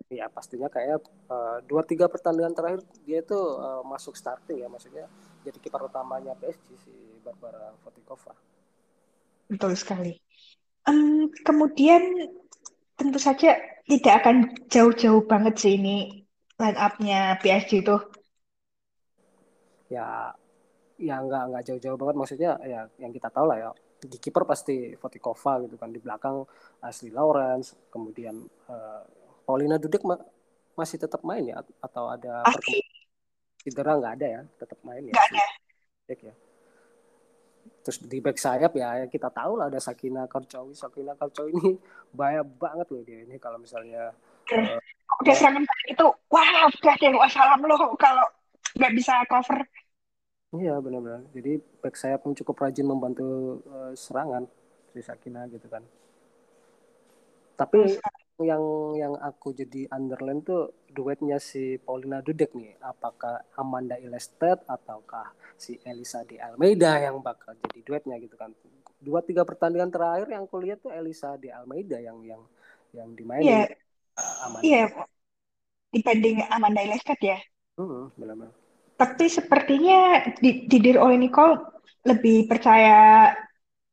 [0.07, 5.05] Ya pastinya kayak eh, dua tiga pertandingan terakhir dia itu eh, masuk starting ya maksudnya
[5.43, 8.31] jadi kiper utamanya PSG si Barbara Votikova.
[9.51, 10.15] Betul sekali.
[10.87, 12.03] Em, kemudian
[12.95, 14.35] tentu saja tidak akan
[14.71, 16.23] jauh-jauh banget sih ini
[16.55, 17.95] line up-nya PSG itu.
[19.91, 20.31] Ya
[20.97, 24.93] ya nggak nggak jauh-jauh banget maksudnya ya yang kita tahu lah ya di kiper pasti
[24.93, 26.45] Votikova gitu kan di belakang
[26.85, 29.01] Ashley Lawrence kemudian eh,
[29.47, 30.21] Paulina Dudek ma-
[30.77, 32.45] masih tetap main ya atau ada
[33.57, 35.13] cedera nggak ada ya tetap main ya?
[35.17, 35.45] Nggak si ada.
[36.05, 36.35] Dudek ya.
[37.81, 41.71] Terus di back sayap ya yang kita tahu lah ada Sakina Karcawi Sakina Karcawi ini
[42.17, 44.13] bahaya banget loh dia ini kalau misalnya
[44.53, 44.77] eh,
[45.23, 48.27] Udah ya, serangan itu, wah udah deh wassalam loh kalau
[48.75, 49.63] nggak bisa cover.
[50.55, 51.27] Iya benar-benar.
[51.35, 54.47] Jadi back sayap yang cukup rajin membantu eh, serangan
[54.95, 55.83] si Sakina gitu kan.
[57.57, 57.99] Tapi
[58.37, 62.77] yang yang aku jadi underline tuh duetnya si Paulina Dudek nih.
[62.79, 68.53] Apakah Amanda Ilestet ataukah si Elisa di Almeida yang bakal jadi duetnya gitu kan.
[69.01, 72.41] Dua tiga pertandingan terakhir yang aku lihat tuh Elisa di Almeida yang yang
[72.93, 73.45] yang dimainin.
[73.45, 73.61] Iya,
[74.15, 74.63] uh, Amanda.
[74.63, 74.85] Iya.
[75.91, 77.37] Dibanding Amanda Lestat ya.
[77.77, 78.66] Hmm, benar-benar
[78.97, 81.61] Tapi sepertinya di, didir oleh Nicole
[82.01, 83.29] lebih percaya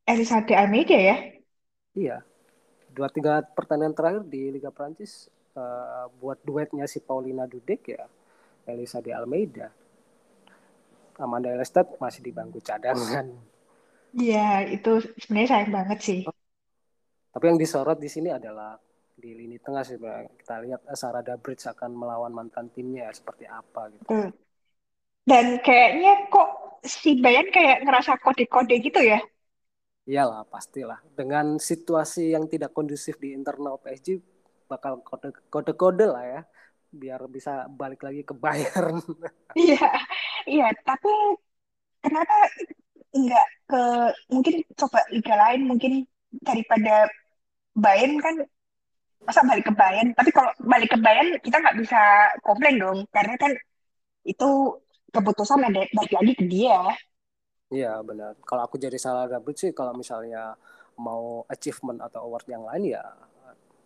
[0.05, 1.17] Elisa de Almeida ya.
[1.95, 2.21] iya
[2.95, 8.05] dua tiga pertandingan terakhir di Liga Prancis uh, buat duetnya si Paulina Dudek ya
[8.69, 9.67] Elisa di Almeida
[11.19, 13.55] Amanda Ilestet masih di bangku cadangan
[14.15, 16.19] Iya, itu sebenarnya sayang banget sih.
[17.35, 18.79] Tapi yang disorot di sini adalah
[19.11, 20.31] di lini tengah sih, Bang.
[20.39, 24.07] Kita lihat eh, Sarada Bridge akan melawan mantan timnya ya, seperti apa gitu.
[24.07, 24.31] Betul.
[25.25, 26.47] Dan kayaknya kok
[26.85, 29.19] si Bayan kayak ngerasa kode-kode gitu ya.
[30.05, 30.99] Iyalah, pastilah.
[31.17, 34.21] Dengan situasi yang tidak kondusif di internal PSG
[34.69, 36.41] bakal kode- kode-kode lah ya,
[36.93, 39.01] biar bisa balik lagi ke Bayern.
[39.59, 39.75] Iya,
[40.51, 40.65] iya.
[40.87, 41.09] Tapi
[42.03, 42.35] kenapa
[43.21, 43.81] nggak ke
[44.33, 45.93] mungkin coba liga lain mungkin
[46.47, 47.07] daripada
[47.83, 48.35] Bayern kan
[49.27, 51.99] masa balik ke Bayern tapi kalau balik ke Bayern kita nggak bisa
[52.45, 53.51] komplain dong karena kan
[54.31, 54.45] itu
[55.15, 56.79] keputusan ada balik lagi ke dia
[57.73, 58.37] Iya benar.
[58.45, 60.53] Kalau aku jadi salah David sih kalau misalnya
[61.01, 63.03] mau achievement atau award yang lain ya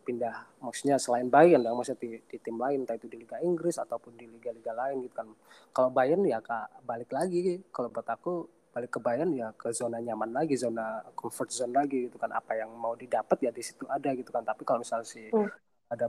[0.03, 3.77] pindah maksudnya selain Bayern dan maksudnya di, di tim lain entah itu di Liga Inggris
[3.77, 5.27] ataupun di liga-liga lain gitu kan.
[5.71, 10.01] Kalau Bayern ya kak balik lagi kalau buat aku balik ke Bayern ya ke zona
[10.01, 12.33] nyaman lagi, zona comfort zone lagi gitu kan.
[12.35, 14.43] Apa yang mau didapat ya di situ ada gitu kan.
[14.43, 15.49] Tapi kalau misalnya si hmm.
[15.93, 16.05] ada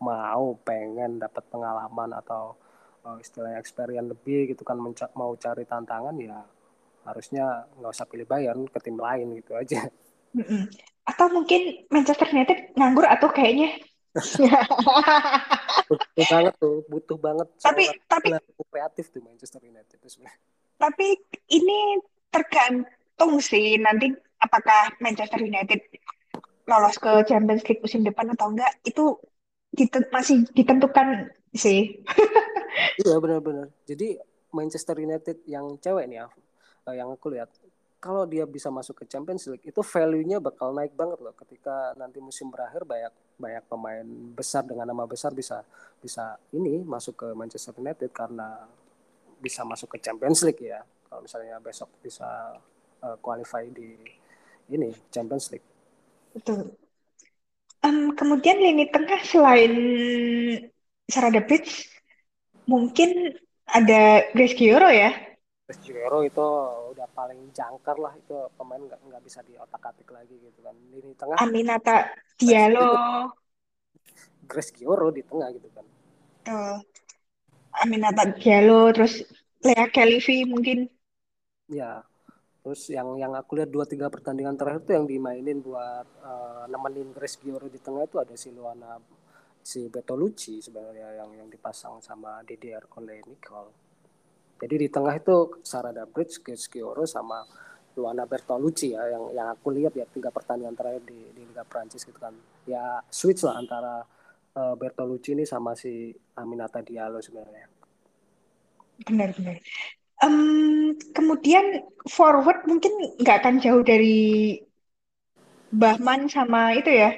[0.00, 2.56] mau pengen dapat pengalaman atau
[3.06, 4.74] uh, istilahnya experience lebih gitu kan
[5.14, 6.42] mau cari tantangan ya
[7.06, 9.86] harusnya nggak usah pilih Bayern ke tim lain gitu aja.
[10.34, 10.66] Mm-mm.
[11.06, 13.78] Atau mungkin Manchester United nganggur atau kayaknya
[15.86, 17.46] butuh banget tuh, butuh banget.
[17.62, 18.34] Tapi tapi
[18.66, 20.40] kreatif tuh Manchester United itu sebenarnya.
[20.76, 21.06] Tapi
[21.54, 22.00] ini
[22.34, 24.10] tergantung sih nanti
[24.42, 25.78] apakah Manchester United
[26.66, 29.14] lolos ke Champions League musim depan atau enggak itu
[30.10, 32.00] masih ditentukan sih.
[33.02, 33.72] iya benar-benar.
[33.88, 34.20] Jadi
[34.52, 36.26] Manchester United yang cewek nih ya,
[36.94, 37.50] yang aku lihat
[38.06, 42.22] kalau dia bisa masuk ke Champions League itu value-nya bakal naik banget loh ketika nanti
[42.22, 45.66] musim berakhir banyak banyak pemain besar dengan nama besar bisa
[45.98, 48.68] bisa ini masuk ke Manchester United karena
[49.42, 52.54] bisa masuk ke Champions League ya kalau misalnya besok bisa
[53.02, 53.96] uh, qualify di
[54.70, 55.66] ini Champions League.
[56.34, 56.74] Betul.
[57.82, 59.72] Um, kemudian lini tengah selain
[61.06, 61.86] Sarah Davids
[62.66, 63.34] mungkin
[63.66, 65.14] ada Grace Gioro ya?
[65.82, 66.46] Jero itu
[66.94, 70.74] udah paling jangkar lah itu pemain nggak nggak bisa di otak atik lagi gitu kan.
[70.94, 71.42] Lini tengah.
[71.42, 72.06] Aminata
[72.38, 72.94] Diallo.
[74.46, 75.86] Grace Gioro di tengah gitu kan.
[76.46, 76.78] Uh,
[77.82, 79.26] Aminata Diallo terus
[79.66, 80.86] Lea Kelly mungkin.
[81.66, 82.06] Ya
[82.66, 87.14] terus yang yang aku lihat dua tiga pertandingan terakhir tuh yang dimainin buat uh, nemenin
[87.14, 88.98] Grace Gioro di tengah itu ada si Luana
[89.66, 93.86] si Bertolucci sebenarnya yang yang dipasang sama DDR oleh Nicole
[94.56, 97.44] jadi di tengah itu Sarada Bridge, Gioro sama
[97.96, 102.04] Luana Bertolucci ya yang yang aku lihat ya tiga pertandingan terakhir di, di Liga Prancis
[102.04, 102.32] gitu kan.
[102.64, 104.04] Ya switch lah antara
[104.56, 107.68] uh, Bertolucci ini sama si Aminata Diallo sebenarnya.
[109.04, 109.56] Benar benar.
[110.24, 114.56] Um, kemudian forward mungkin nggak akan jauh dari
[115.66, 117.12] Bahman sama itu ya,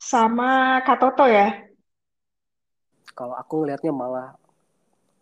[0.00, 1.63] sama Katoto ya.
[3.14, 4.34] Kalau aku ngelihatnya malah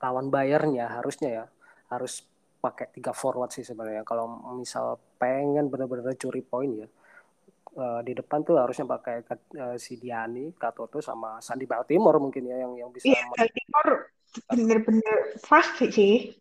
[0.02, 1.44] lawan Bayernnya harusnya ya
[1.92, 2.24] harus
[2.62, 6.88] pakai tiga forward sih sebenarnya kalau misal pengen benar-benar curi poin ya
[7.76, 9.24] uh, di depan tuh harusnya pakai
[9.58, 13.92] uh, si Diani, Katoto sama Sandi Baltimore mungkin ya yang yang bisa Iya, Baltimore
[14.48, 16.32] bener-bener fast sih.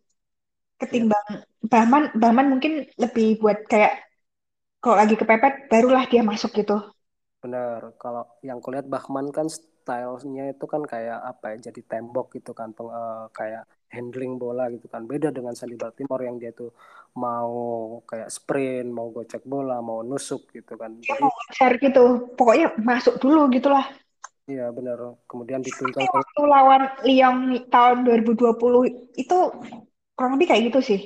[0.80, 1.46] Ketimbang ya.
[1.62, 4.02] Bahman, Bahman mungkin lebih buat kayak
[4.82, 6.82] kalau lagi kepepet barulah dia masuk gitu.
[7.42, 9.46] Bener, kalau yang kulihat Bahman kan
[9.82, 14.70] stylenya itu kan kayak apa ya jadi tembok gitu kan peng, uh, kayak handling bola
[14.70, 15.04] gitu kan.
[15.10, 16.72] Beda dengan Sandy Baltimore yang dia tuh
[17.18, 17.52] mau
[18.08, 20.96] kayak sprint mau gocek bola mau nusuk gitu kan.
[21.02, 22.04] Dia jadi, mau share gitu
[22.38, 23.84] pokoknya masuk dulu gitulah.
[24.50, 27.38] Iya benar kemudian ditunjukkan waktu lawan Lyon
[27.70, 29.38] tahun 2020 itu
[30.16, 31.02] kurang lebih kayak gitu sih.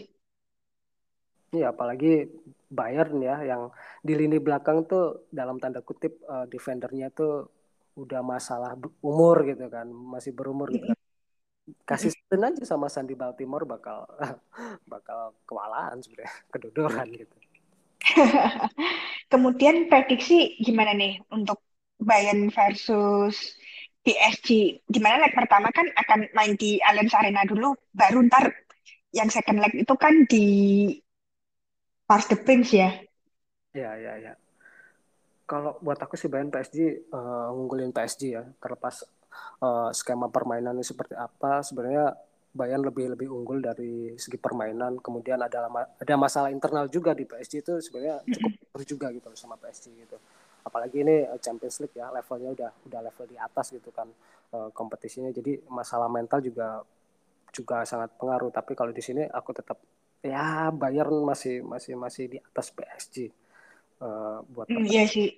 [1.55, 2.27] Iya apalagi
[2.65, 7.47] Bayern ya yang di lini belakang tuh dalam tanda kutip uh, defendernya tuh
[7.95, 10.99] udah masalah umur gitu kan masih berumur gitu kan.
[11.87, 14.05] Kasih spin aja sama Sandy Baltimore bakal
[14.91, 17.35] bakal kewalahan sebenarnya kedodoran gitu.
[19.31, 21.57] Kemudian prediksi gimana nih untuk
[21.97, 23.57] Bayern versus
[24.05, 28.53] PSG gimana leg pertama kan akan main di Allianz Arena dulu baru ntar
[29.09, 30.45] yang second leg itu kan di
[32.05, 32.89] Parc des Princes ya?
[33.73, 34.33] Ya ya ya
[35.45, 36.77] kalau buat aku sih Bayern PSG
[37.13, 39.05] uh, eh, ngunggulin PSG ya terlepas
[39.61, 42.17] uh, skema permainannya seperti apa sebenarnya
[42.55, 47.53] Bayern lebih lebih unggul dari segi permainan kemudian ada ada masalah internal juga di PSG
[47.61, 50.17] itu sebenarnya cukup juga gitu sama PSG gitu.
[50.65, 54.07] Apalagi ini eh, Champions League ya levelnya udah udah level di atas gitu kan
[54.55, 55.35] uh, kompetisinya.
[55.35, 56.79] Jadi masalah mental juga
[57.51, 58.55] juga sangat pengaruh.
[58.55, 59.77] Tapi kalau di sini aku tetap
[60.23, 63.44] ya Bayern masih masih masih di atas PSG
[64.01, 65.35] uh, buat hmm, Iya sih.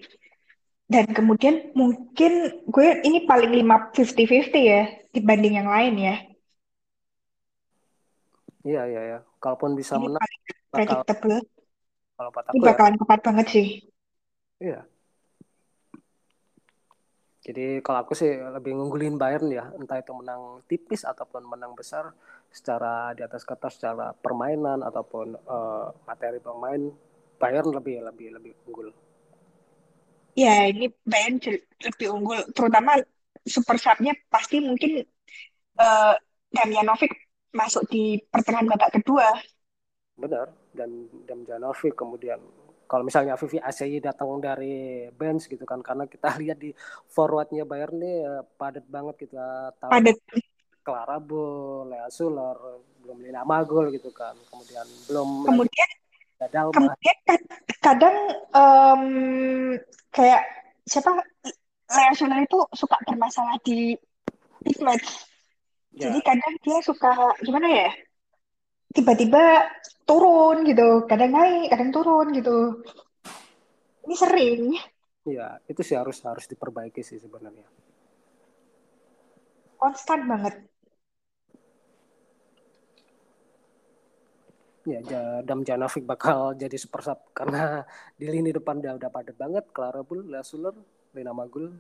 [0.87, 6.15] Dan kemudian mungkin gue ini paling lima fifty fifty ya dibanding yang lain ya.
[8.63, 9.19] Iya iya ya.
[9.43, 10.23] Kalaupun bisa ini menang
[10.71, 11.03] bakal.
[12.17, 12.67] Kalau ini ya.
[12.73, 13.67] bakalan ya, banget sih.
[14.57, 14.79] Iya.
[17.47, 22.11] Jadi kalau aku sih lebih ngunggulin Bayern ya, entah itu menang tipis ataupun menang besar
[22.51, 26.91] secara di atas kertas secara permainan ataupun uh, materi pemain
[27.37, 28.89] Bayern lebih lebih lebih unggul.
[30.37, 31.41] Ya, ini Bayern
[31.81, 33.01] lebih unggul, terutama
[33.41, 35.01] super sub-nya pasti mungkin
[35.77, 36.15] eh
[36.47, 37.11] Damjanovic
[37.53, 39.33] masuk di pertengahan babak kedua.
[40.17, 40.49] Benar.
[40.73, 42.39] Dan Damjanovic kemudian
[42.87, 46.71] kalau misalnya Vivi ACI datang dari bench gitu kan karena kita lihat di
[47.11, 50.17] forwardnya Bayern nih eh, padat banget kita tahu Padat.
[50.87, 52.55] Clara Bull, Lea Suler,
[53.03, 54.31] belum Lina Magul gitu kan.
[54.47, 55.89] Kemudian belum Kemudian
[56.45, 57.49] kemudian kad-
[57.81, 58.15] kadang
[58.53, 59.03] em,
[60.13, 60.41] kayak
[60.85, 61.17] siapa
[61.87, 62.11] Lea
[62.43, 63.95] itu suka bermasalah di
[64.83, 65.23] match.
[65.95, 67.89] Ya, Jadi kadang dia suka gimana ya?
[68.91, 69.71] Tiba-tiba
[70.03, 72.83] turun gitu, kadang naik, kadang turun gitu.
[74.07, 74.61] Ini sering.
[75.27, 77.67] ya, itu sih harus harus diperbaiki sih sebenarnya.
[79.79, 80.55] Konstan banget.
[84.87, 87.83] Ya, Ja- Damjanovic bakal jadi super sub karena
[88.15, 89.67] di lini depan dia udah padat banget.
[89.75, 90.71] Clara Bull, Lea Suler,
[91.11, 91.75] Lina Magul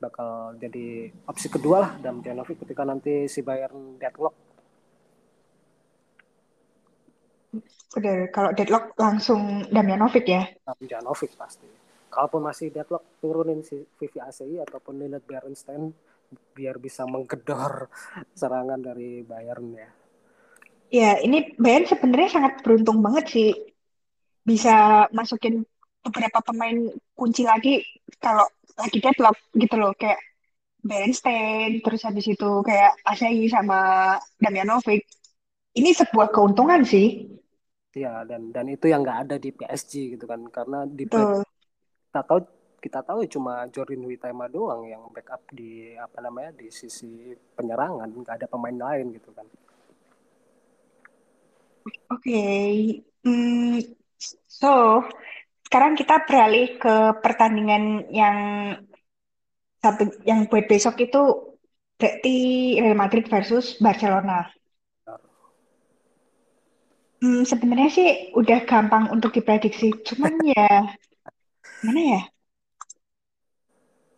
[0.00, 4.34] bakal jadi opsi kedua lah Damjanovic ketika nanti si Bayern deadlock.
[7.94, 10.42] Udah, kalau deadlock langsung Damjanovic ya.
[10.66, 11.68] Damjanovic pasti.
[12.10, 15.94] Kalaupun masih deadlock turunin si Vivi ACI ataupun Lilith Berenstein
[16.54, 17.86] biar bisa menggedor
[18.34, 19.99] serangan dari Bayern ya.
[20.90, 23.50] Ya, ini Bayern sebenarnya sangat beruntung banget sih
[24.42, 25.62] bisa masukin
[26.02, 27.78] beberapa pemain kunci lagi
[28.18, 28.42] kalau
[28.74, 30.18] lagi deadlock gitu loh kayak
[30.80, 35.04] Berenstein terus habis itu kayak Asayi sama Damjanovic.
[35.76, 37.28] Ini sebuah keuntungan sih.
[37.94, 41.46] Ya dan dan itu yang nggak ada di PSG gitu kan karena di Betul.
[42.10, 42.40] kita tahu
[42.80, 48.36] kita tahu cuma Jordan Witema doang yang backup di apa namanya di sisi penyerangan nggak
[48.40, 49.44] ada pemain lain gitu kan
[52.10, 52.40] Oke.
[53.24, 53.80] Hmm,
[54.48, 55.04] so
[55.68, 58.36] sekarang kita beralih ke pertandingan yang
[59.80, 61.20] satu yang buat besok itu
[61.96, 62.36] berarti
[62.80, 64.48] Real Madrid versus Barcelona.
[67.20, 70.96] Hmm, sebenarnya sih udah gampang untuk diprediksi, cuman ya
[71.84, 72.22] mana ya?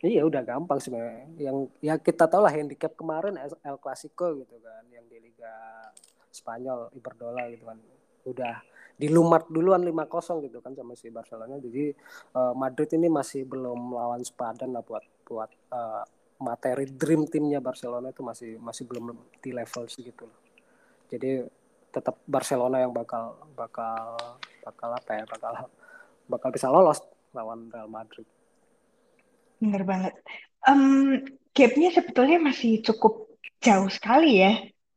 [0.03, 4.83] iya udah gampang sebenarnya yang ya kita tahu lah handicap kemarin El Clasico gitu kan
[4.91, 5.55] yang di Liga
[6.33, 7.79] Spanyol Iberdrola gitu kan
[8.23, 8.55] udah
[8.97, 11.91] dilumat duluan 5-0 gitu kan sama si Barcelona jadi
[12.39, 16.05] uh, Madrid ini masih belum lawan sepadan lah buat buat uh,
[16.43, 20.27] materi dream timnya Barcelona itu masih masih belum di level segitu.
[21.07, 21.47] Jadi
[21.95, 24.19] tetap Barcelona yang bakal bakal
[24.67, 25.53] bakal apa ya bakal
[26.27, 26.99] bakal bisa lolos
[27.31, 28.27] lawan Real Madrid.
[29.63, 30.19] Bener banget.
[30.67, 31.23] Um,
[31.55, 33.31] gapnya sebetulnya masih cukup
[33.63, 34.53] jauh sekali ya.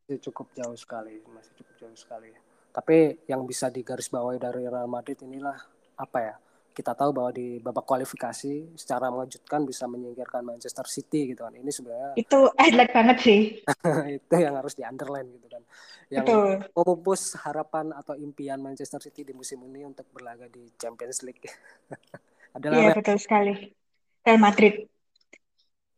[0.06, 2.30] Masih cukup jauh sekali, masih cukup jauh sekali.
[2.70, 5.58] Tapi yang bisa digarisbawahi dari Real Madrid inilah
[5.98, 6.36] apa ya?
[6.78, 11.58] Kita tahu bahwa di babak kualifikasi secara mengejutkan bisa menyingkirkan Manchester City gitu kan.
[11.58, 13.42] Ini sebenarnya Itu highlight banget sih.
[14.22, 15.66] itu yang harus di underline gitu kan.
[16.14, 16.54] Yang Betul.
[16.78, 21.42] memupus harapan atau impian Manchester City di musim ini untuk berlaga di Champions League.
[22.54, 23.74] Adalah Iya, betul sekali.
[24.22, 24.86] Real Madrid.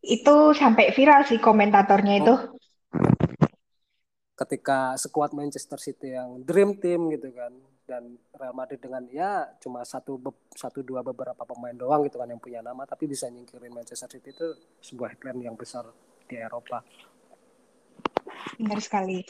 [0.00, 2.56] Itu sampai viral sih komentatornya itu.
[4.38, 7.50] Ketika sekuat Manchester City yang dream team gitu kan
[7.88, 10.20] dan Real Madrid dengan ya cuma satu
[10.54, 14.30] satu dua beberapa pemain doang gitu kan yang punya nama tapi bisa nyingkirin Manchester City
[14.30, 14.46] itu
[14.78, 15.88] sebuah headline yang besar
[16.28, 16.84] di Eropa.
[18.60, 19.24] Benar sekali.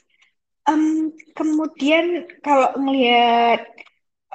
[0.68, 3.64] Em, kemudian kalau melihat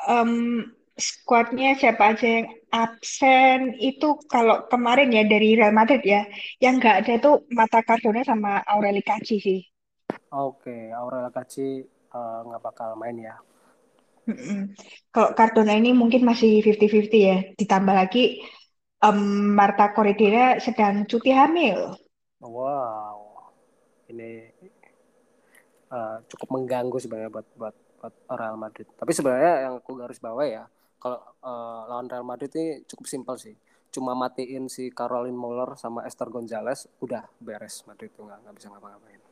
[0.08, 0.66] em,
[0.98, 6.26] skuadnya siapa aja yang absen itu kalau kemarin ya dari Real Madrid ya
[6.58, 9.73] yang nggak ada itu Mata Cardona sama Aureli Kaci sih.
[10.46, 11.68] Oke, Aurel Kaci
[12.18, 13.36] eh, nggak bakal main ya.
[15.14, 17.38] Kalau Cardona ini mungkin masih 50-50 ya.
[17.60, 18.24] Ditambah lagi
[19.06, 19.20] em,
[19.58, 21.78] Marta Corredera sedang cuti hamil.
[22.40, 23.54] Wow,
[24.12, 24.30] ini
[25.92, 28.88] eh, cukup mengganggu sebenarnya buat buat buat Real Madrid.
[29.00, 30.64] Tapi sebenarnya yang aku garis bawah ya,
[31.00, 33.56] kalau eh, lawan Real Madrid ini cukup simpel sih.
[33.94, 38.68] Cuma matiin si Caroline Muller sama Esther Gonzalez, udah beres Madrid tuh nggak nggak bisa
[38.74, 39.23] ngapa-ngapain.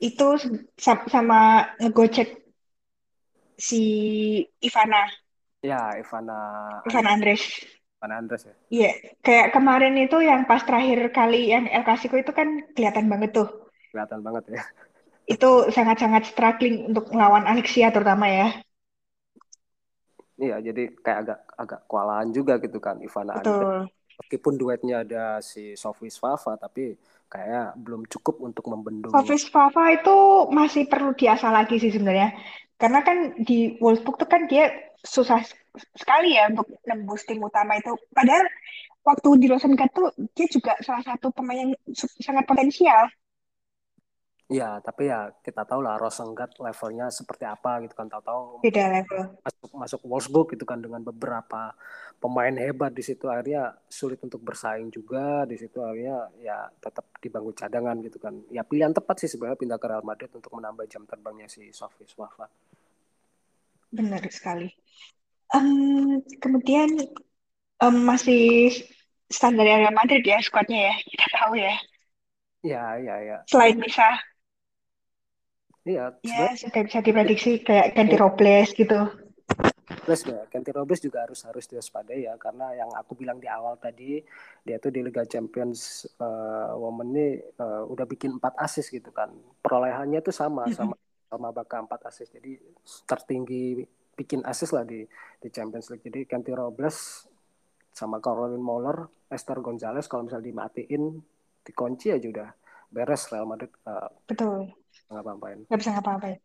[0.00, 0.24] Itu
[0.84, 1.38] sa- sama
[1.80, 2.28] ngegocek
[3.56, 3.80] si
[4.60, 5.08] Ivana,
[5.62, 6.36] Ya, Ivana
[6.88, 7.42] Ivana Andres.
[7.98, 8.54] Ivana Andres ya.
[8.70, 8.90] Iya,
[9.22, 13.48] kayak kemarin itu yang pas terakhir kali yang El Clasico itu kan kelihatan banget tuh.
[13.90, 14.62] Kelihatan banget ya.
[15.34, 18.46] Itu sangat-sangat struggling untuk melawan Alexia terutama ya.
[20.42, 23.70] Iya, jadi kayak agak agak kewalahan juga gitu kan Ivana Andres.
[24.16, 26.96] Meskipun duetnya ada si Sofie Svafa, tapi
[27.28, 29.12] kayaknya belum cukup untuk membendung.
[29.12, 30.16] Hafiz Fafa itu
[30.50, 32.32] masih perlu diasah lagi sih sebenarnya.
[32.76, 34.68] Karena kan di Wolfsburg tuh kan dia
[35.00, 35.40] susah
[35.96, 37.92] sekali ya untuk nembus tim utama itu.
[38.12, 38.44] Padahal
[39.04, 41.72] waktu di Rosengat tuh dia juga salah satu pemain yang
[42.20, 43.08] sangat potensial.
[44.46, 48.06] Ya, tapi ya kita tahu lah Rosengard levelnya seperti apa gitu kan.
[48.06, 49.42] Tahu-tahu beda level.
[49.42, 51.74] Masuk masuk Wolfsburg gitu kan dengan beberapa
[52.22, 57.26] pemain hebat di situ akhirnya sulit untuk bersaing juga di situ akhirnya ya tetap di
[57.26, 58.38] bangku cadangan gitu kan.
[58.54, 62.06] Ya pilihan tepat sih sebenarnya pindah ke Real Madrid untuk menambah jam terbangnya si Sofi
[62.06, 62.46] Swafa.
[63.90, 64.70] Benar sekali.
[65.50, 66.94] Um, kemudian
[67.82, 68.70] um, masih
[69.26, 71.74] standar Real Madrid ya skuadnya ya kita tahu ya.
[72.62, 73.36] Ya, ya, ya.
[73.50, 74.06] Selain bisa
[75.86, 79.06] Iya, ya sudah bisa diprediksi kayak Ganti Robles gitu.
[80.02, 83.78] Plus ya, Ganti Robles juga harus harus diwaspadai ya karena yang aku bilang di awal
[83.78, 84.18] tadi
[84.66, 87.28] dia tuh di Liga Champions uh, Women ini
[87.62, 89.30] uh, udah bikin 4 assist gitu kan.
[89.62, 90.98] Perolehannya tuh sama sama
[91.30, 92.34] sama Baka 4 assist.
[92.34, 92.58] Jadi
[93.06, 93.86] tertinggi
[94.18, 95.06] bikin assist lah di
[95.38, 96.02] di Champions League.
[96.02, 97.30] Jadi Ganti Robles
[97.94, 101.22] sama Caroline Moller, Esther Gonzalez kalau misalnya dimatiin
[101.62, 102.50] dikunci aja udah
[102.90, 103.70] beres Real Madrid.
[103.86, 104.74] Uh, Betul
[105.08, 105.58] ngapa-ngapain.
[105.68, 106.38] Nggak bisa ngapa-ngapain.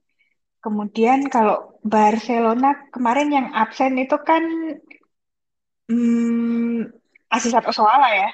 [0.61, 4.43] Kemudian kalau Barcelona kemarin yang absen itu kan
[5.89, 6.85] hmm,
[7.33, 8.29] Asisat Osoala ya,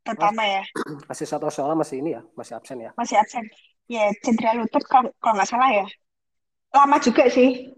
[0.00, 0.64] pertama ya.
[1.12, 2.90] Asisat Osoala masih ini ya, masih absen ya?
[2.96, 3.44] Masih absen.
[3.90, 5.86] Ya, cedera lutut kalau kalau nggak salah ya.
[6.72, 7.74] Lama juga sih.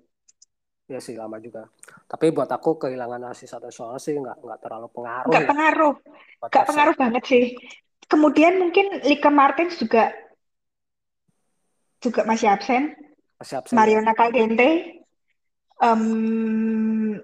[0.86, 1.66] Ya sih lama juga.
[2.06, 5.32] Tapi buat aku kehilangan Asisat Osoala sih nggak nggak terlalu pengaruh.
[5.32, 5.48] Nggak ya.
[5.50, 5.94] pengaruh,
[6.38, 7.44] nggak pengaruh banget sih.
[8.06, 10.12] Kemudian mungkin Lika Martins juga
[12.02, 12.92] juga masih absen.
[13.38, 13.74] Masih absen.
[13.78, 14.18] Mariona ya?
[14.18, 14.70] Caldente.
[15.82, 17.18] Um,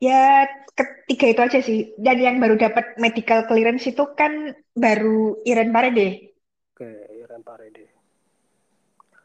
[0.00, 1.92] ya ketiga itu aja sih.
[2.00, 6.34] Dan yang baru dapat medical clearance itu kan baru Iren Parede.
[6.72, 7.84] Oke, Iren Parede.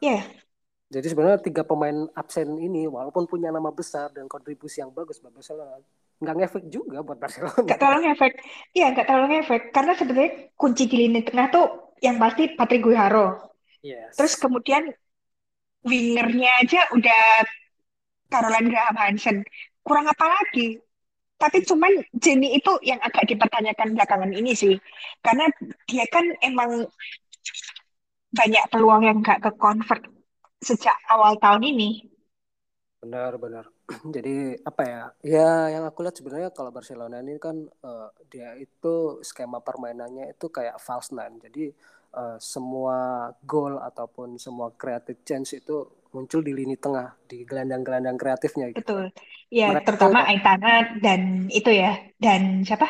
[0.04, 0.20] Ya.
[0.20, 0.24] Yeah.
[0.92, 5.32] Jadi sebenarnya tiga pemain absen ini walaupun punya nama besar dan kontribusi yang bagus buat
[5.32, 5.80] Barcelona,
[6.20, 7.64] nggak ngefek juga buat Barcelona.
[7.64, 8.32] Nggak terlalu ngefek.
[8.76, 9.62] Iya, nggak terlalu ngefek.
[9.72, 13.51] Karena sebenarnya kunci di lini tengah tuh yang pasti Patrick Guijarro.
[13.82, 14.14] Yes.
[14.14, 14.94] Terus kemudian
[15.82, 17.42] wingernya aja udah
[18.30, 19.36] Caroline Graham Hansen.
[19.82, 20.78] Kurang apa lagi?
[21.36, 24.78] Tapi cuman Jenny itu yang agak dipertanyakan belakangan ini sih.
[25.18, 25.50] Karena
[25.90, 26.86] dia kan emang
[28.32, 30.06] banyak peluang yang nggak ke-convert
[30.62, 32.06] sejak awal tahun ini.
[33.02, 33.66] Benar, benar.
[34.14, 35.02] Jadi apa ya?
[35.26, 40.46] Ya yang aku lihat sebenarnya kalau Barcelona ini kan uh, dia itu skema permainannya itu
[40.46, 41.42] kayak false nine.
[41.42, 41.74] Jadi
[42.14, 48.70] uh, semua goal ataupun semua creative chance itu muncul di lini tengah di gelandang-gelandang kreatifnya
[48.72, 48.80] gitu.
[48.84, 49.04] Betul.
[49.52, 52.88] Ya, Mereka terutama Aitana dan itu ya dan siapa?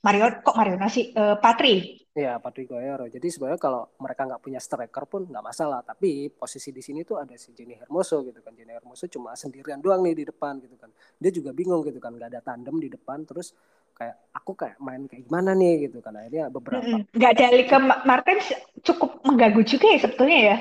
[0.00, 2.00] Mario kok Mario nasi uh, Patri.
[2.10, 3.06] Iya, Patri Guerrero.
[3.06, 5.84] Jadi sebenarnya kalau mereka nggak punya striker pun nggak masalah.
[5.86, 8.50] Tapi posisi di sini tuh ada si Jenny Hermoso gitu kan.
[8.56, 10.90] Jenny Hermoso cuma sendirian doang nih di depan gitu kan.
[11.20, 13.22] Dia juga bingung gitu kan, nggak ada tandem di depan.
[13.22, 13.54] Terus
[14.00, 15.84] kayak aku kayak main kayak gimana nih?
[15.84, 16.16] Gitu kan.
[16.16, 17.78] Akhirnya beberapa nggak ada Lika
[18.08, 18.40] Martin
[18.80, 20.56] cukup mengganggu juga ya sebetulnya ya?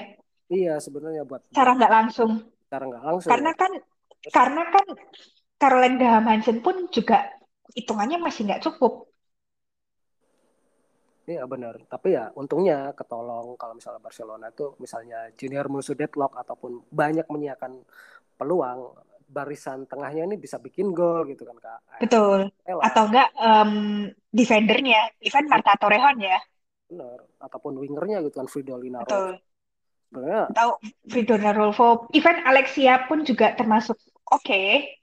[0.52, 2.44] Iya sebenarnya buat cara nggak langsung.
[2.68, 3.32] Cara nggak langsung.
[3.32, 3.72] Karena kan
[4.20, 4.86] Terus, karena kan
[5.56, 7.24] Caroline Graham Hansen pun juga
[7.72, 9.08] hitungannya masih nggak cukup.
[11.30, 16.82] Iya benar, tapi ya untungnya ketolong kalau misalnya Barcelona itu misalnya junior musuh deadlock ataupun
[16.90, 17.86] banyak menyiapkan
[18.34, 18.98] peluang
[19.30, 21.80] barisan tengahnya ini bisa bikin gol gitu kan kak.
[22.02, 22.50] Betul.
[22.66, 22.82] Ella.
[22.82, 23.74] Atau enggak um,
[24.34, 26.42] defendernya, even Marta Torrejon ya.
[26.90, 27.22] Benar.
[27.38, 29.38] Ataupun wingernya gitu kan Fridolina Betul.
[30.10, 30.44] Sebenarnya.
[30.50, 30.70] Atau
[31.06, 33.96] Fridolina Rolfo, even Alexia pun juga termasuk
[34.34, 34.42] oke.
[34.42, 34.98] Okay.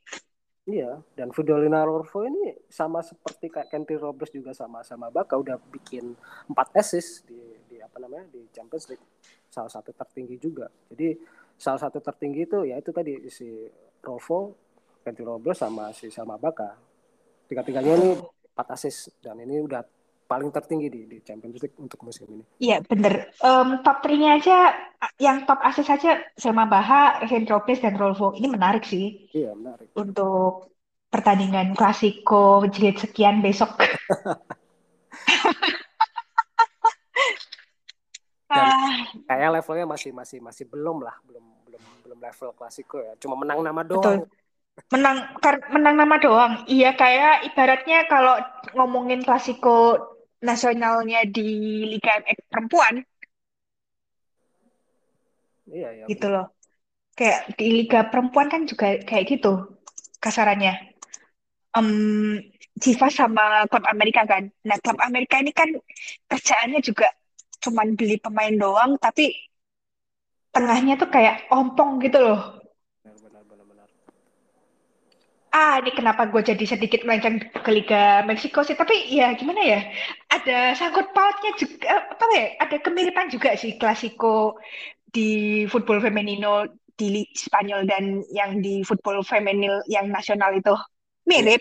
[0.66, 6.10] Iya, dan Fridolina Rolfo ini sama seperti kayak Kenty Robles juga sama-sama Baka udah bikin
[6.50, 7.38] 4 assist di,
[7.70, 9.06] di apa namanya di Champions League.
[9.46, 10.66] Salah satu tertinggi juga.
[10.90, 11.14] Jadi
[11.56, 13.48] salah satu tertinggi itu ya itu tadi si
[14.04, 14.54] Rovo,
[15.02, 16.76] Kenty Robles sama si Salma Baka.
[17.46, 18.10] Tiga-tiganya ini
[18.54, 19.82] 4 assist dan ini udah
[20.26, 22.44] paling tertinggi di, di Champions League untuk musim ini.
[22.58, 23.30] Iya bener.
[23.38, 24.58] Um, top 3-nya aja,
[25.22, 28.34] yang top assist saja Selma Baha, Kenty Robles, dan Rolfo.
[28.34, 29.30] Ini menarik sih.
[29.30, 29.94] Iya menarik.
[29.94, 30.74] Untuk
[31.08, 33.78] pertandingan klasiko jilid sekian besok.
[38.46, 38.66] Dan
[39.26, 41.44] kayak levelnya masih masih masih belum lah, belum
[42.06, 43.12] belum level klasiko ya.
[43.18, 44.22] Cuma menang nama doang.
[44.22, 44.44] Betul.
[44.92, 45.16] menang
[45.72, 46.52] menang nama doang.
[46.68, 48.36] Iya kayak ibaratnya kalau
[48.76, 49.98] ngomongin klasiko
[50.44, 52.94] nasionalnya di Liga MX perempuan.
[55.66, 56.52] Iya iya gitu loh.
[57.16, 59.80] Kayak di Liga perempuan kan juga kayak gitu
[60.20, 60.94] kasarannya.
[61.72, 62.36] Um,
[62.76, 64.52] Jiva sama klub Amerika kan.
[64.64, 65.72] Nah, klub Amerika ini kan
[66.28, 67.08] kerjaannya juga
[67.64, 69.32] cuman beli pemain doang, tapi
[70.54, 72.40] tengahnya tuh kayak ompong gitu loh.
[73.04, 73.88] Benar, benar, benar, benar.
[75.56, 78.76] ah ini kenapa gue jadi sedikit melenceng ke Liga Meksiko sih?
[78.76, 79.80] Tapi ya gimana ya?
[80.28, 82.44] Ada sangkut pautnya juga apa ya?
[82.60, 84.60] Ada kemiripan juga sih klasiko
[85.08, 90.72] di football femenino di Spanyol dan yang di football femenil yang nasional itu.
[91.28, 91.60] Mirip.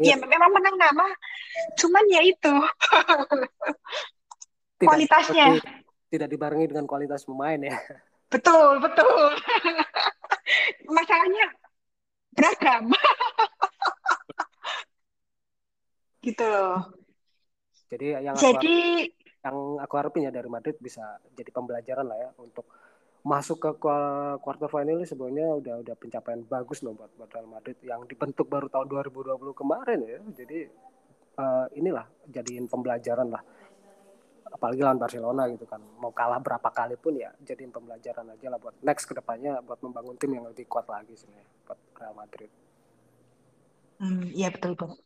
[0.00, 0.28] Ya Mirip.
[0.28, 1.06] memang menang nama.
[1.80, 2.54] Cuman ya itu
[4.78, 5.46] Tidak kualitasnya
[6.14, 7.74] tidak dibarengi dengan kualitas pemain ya.
[8.32, 9.30] betul betul
[10.96, 11.46] masalahnya
[12.34, 12.90] beragam
[16.24, 16.94] gitu loh
[17.90, 18.76] Jadi yang aku jadi
[19.44, 22.66] yang aku harapin ya dari Madrid bisa jadi pembelajaran lah ya untuk
[23.24, 23.70] masuk ke
[24.44, 28.52] quarter final ini sebenarnya udah udah pencapaian bagus loh buat, buat Real Madrid yang dibentuk
[28.52, 30.20] baru tahun 2020 kemarin ya.
[30.44, 30.68] Jadi
[31.40, 33.40] eh, inilah jadiin pembelajaran lah.
[34.54, 35.82] Apalagi lawan Barcelona gitu kan.
[35.98, 39.82] Mau kalah berapa kali pun ya jadiin pembelajaran aja lah buat next ke depannya buat
[39.82, 42.50] membangun tim yang lebih kuat lagi sebenarnya buat Real Madrid.
[43.98, 45.00] hmm, ya betul banget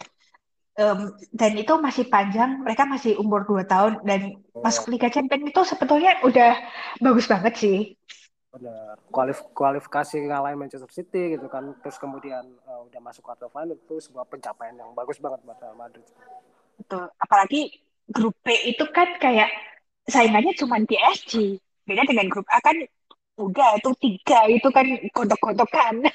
[0.79, 5.61] Em, dan itu masih panjang mereka masih umur 2 tahun dan masuk Liga Champions itu
[5.67, 6.55] sebetulnya udah
[7.03, 7.79] bagus banget sih
[8.55, 8.95] Benar.
[9.11, 11.75] Kualif kualifikasi ngalahin Manchester City gitu kan.
[11.85, 15.77] Terus kemudian eh, udah masuk quarter final itu sebuah pencapaian yang bagus banget buat Real
[15.77, 16.07] Madrid.
[16.79, 17.75] betul apalagi
[18.17, 19.51] grup B itu kan kayak
[20.09, 21.33] saingannya cuma PSG
[21.89, 22.77] beda dengan grup A kan
[23.39, 25.95] udah itu tiga itu kan gontok-gontokan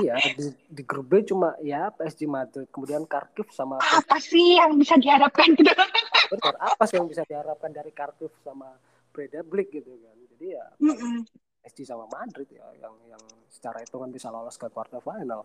[0.00, 0.46] Iya, di,
[0.76, 5.48] di grup B cuma ya PSG Madrid, kemudian Kharkiv sama apa sih yang bisa diharapkan
[5.58, 5.70] gitu
[6.30, 8.68] benar apa sih yang bisa diharapkan dari Kharkiv sama
[9.14, 10.16] Breidablik gitu kan.
[10.34, 11.26] Jadi ya Mm-mm.
[11.62, 15.42] PSG sama Madrid ya yang yang secara hitungan bisa lolos ke quarter final.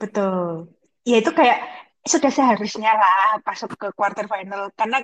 [0.00, 0.68] betul
[1.08, 1.58] ya itu kayak
[2.06, 5.02] sudah seharusnya lah masuk ke quarter final karena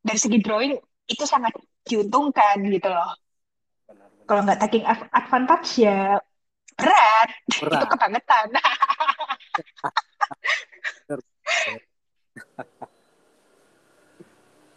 [0.00, 0.76] dari segi drawing
[1.08, 3.16] itu sangat diuntungkan gitu loh
[4.24, 6.20] kalau nggak taking ad- advantage ya
[6.76, 7.88] berat itu Berat.
[7.88, 8.46] kebangetan
[11.04, 11.20] Benar.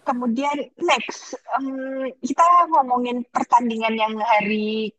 [0.03, 1.67] kemudian next em,
[2.23, 4.95] kita ngomongin pertandingan yang hari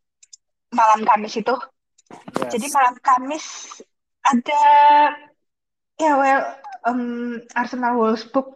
[0.69, 1.55] malam Kamis itu
[2.09, 2.57] Yes.
[2.57, 3.45] jadi malam Kamis
[4.25, 4.61] ada
[5.99, 6.41] ya well
[6.85, 7.01] em,
[7.53, 8.47] Arsenal Wolfsburg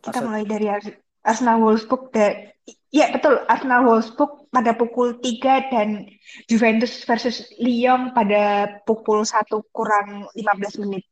[0.00, 2.48] kita Arsenal- mulai dari Ars- Arsenal Wolfsburg dan
[2.88, 6.08] ya betul Arsenal Wolfsburg pada pukul 3 dan
[6.46, 11.04] Juventus versus Lyon pada pukul 1 kurang 15 menit.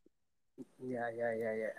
[0.80, 1.70] Ya, ya, ya, ya.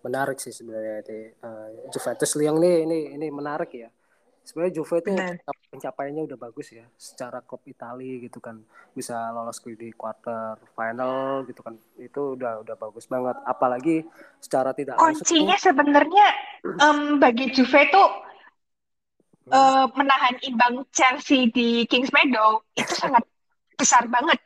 [0.00, 3.88] Menarik sih sebenarnya di eh, Juventus Lyon nih ini ini menarik ya.
[4.46, 5.10] Sebenarnya Juve itu
[5.70, 8.58] pencapaiannya udah bagus ya secara klub Italia gitu kan.
[8.96, 11.74] Bisa lolos ke di quarter final gitu kan.
[11.96, 13.36] Itu udah udah bagus banget.
[13.46, 14.02] Apalagi
[14.42, 16.26] secara tidak Kuncinya sebenarnya
[16.78, 18.04] em, bagi Juve itu
[19.50, 23.24] eh, menahan imbang Chelsea di Kings Meadow itu sangat
[23.80, 24.38] besar banget.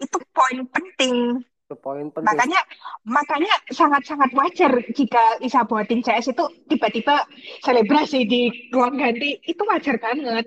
[0.00, 1.42] Itu poin penting.
[1.72, 2.60] Itu poin penting Makanya
[3.08, 7.24] makanya sangat-sangat wajar jika bisa buatin CS itu tiba-tiba
[7.64, 10.46] selebrasi di ruang ganti itu wajar banget.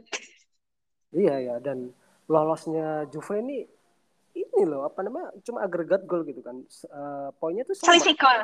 [1.15, 1.89] iya ya dan
[2.29, 3.65] lolosnya Juve ini
[4.35, 8.39] ini loh apa namanya cuma agregat gol gitu kan eh, poinnya tuh sama Selisih gol.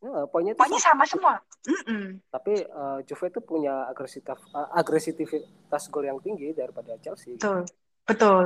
[0.00, 1.04] Ya, poinnya Pokoknya sama.
[1.04, 1.34] sama semua.
[1.68, 2.24] Mm-mm.
[2.32, 7.68] tapi eh, Juve itu punya agresivitas eh, agresivitas gol yang tinggi daripada Chelsea Betul.
[8.08, 8.44] Betul.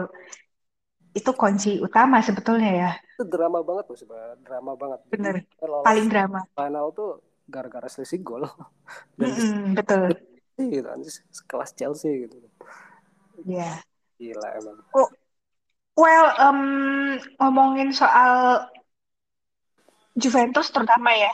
[1.15, 2.91] Itu kunci utama sebetulnya ya.
[3.15, 5.35] itu drama banget loh sebenarnya drama banget Jadi, Bener.
[5.63, 6.41] lolos Paling drama.
[6.59, 7.11] final tuh
[7.47, 8.43] gara-gara selisih gol
[9.19, 10.03] dan di Mm-mm, betul.
[10.59, 10.89] gitu
[11.31, 12.43] sekelas Chelsea gitu
[13.47, 13.83] Ya.
[14.19, 14.83] gila emang
[15.95, 16.59] Well, em,
[17.39, 18.67] ngomongin soal
[20.19, 21.31] Juventus terutama ya.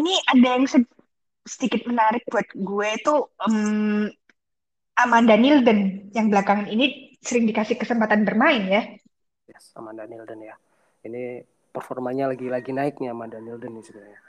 [0.00, 0.96] Ini ada yang sed-
[1.44, 4.08] sedikit menarik buat gue itu em,
[4.96, 8.82] Amanda Nilden yang belakangan ini sering dikasih kesempatan bermain ya.
[9.52, 10.56] Yes, sama Daniel dan ya.
[11.04, 14.20] Ini performanya lagi lagi naik nih sama Daniel dan nih sebenarnya.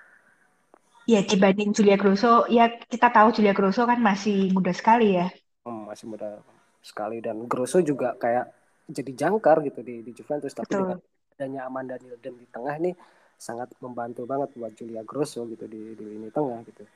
[1.04, 5.28] Ya dibanding Julia Grosso, ya kita tahu Julia Grosso kan masih muda sekali ya.
[5.68, 6.40] Hmm, masih muda
[6.80, 7.20] sekali.
[7.20, 8.52] Dan Grosso juga kayak
[8.88, 10.56] jadi jangkar gitu di, di Juventus.
[10.56, 10.80] Tapi Betul.
[10.80, 11.00] dengan
[11.36, 12.96] adanya Amanda Nilden di tengah nih
[13.36, 16.88] sangat membantu banget buat Julia Grosso gitu di, di lini tengah gitu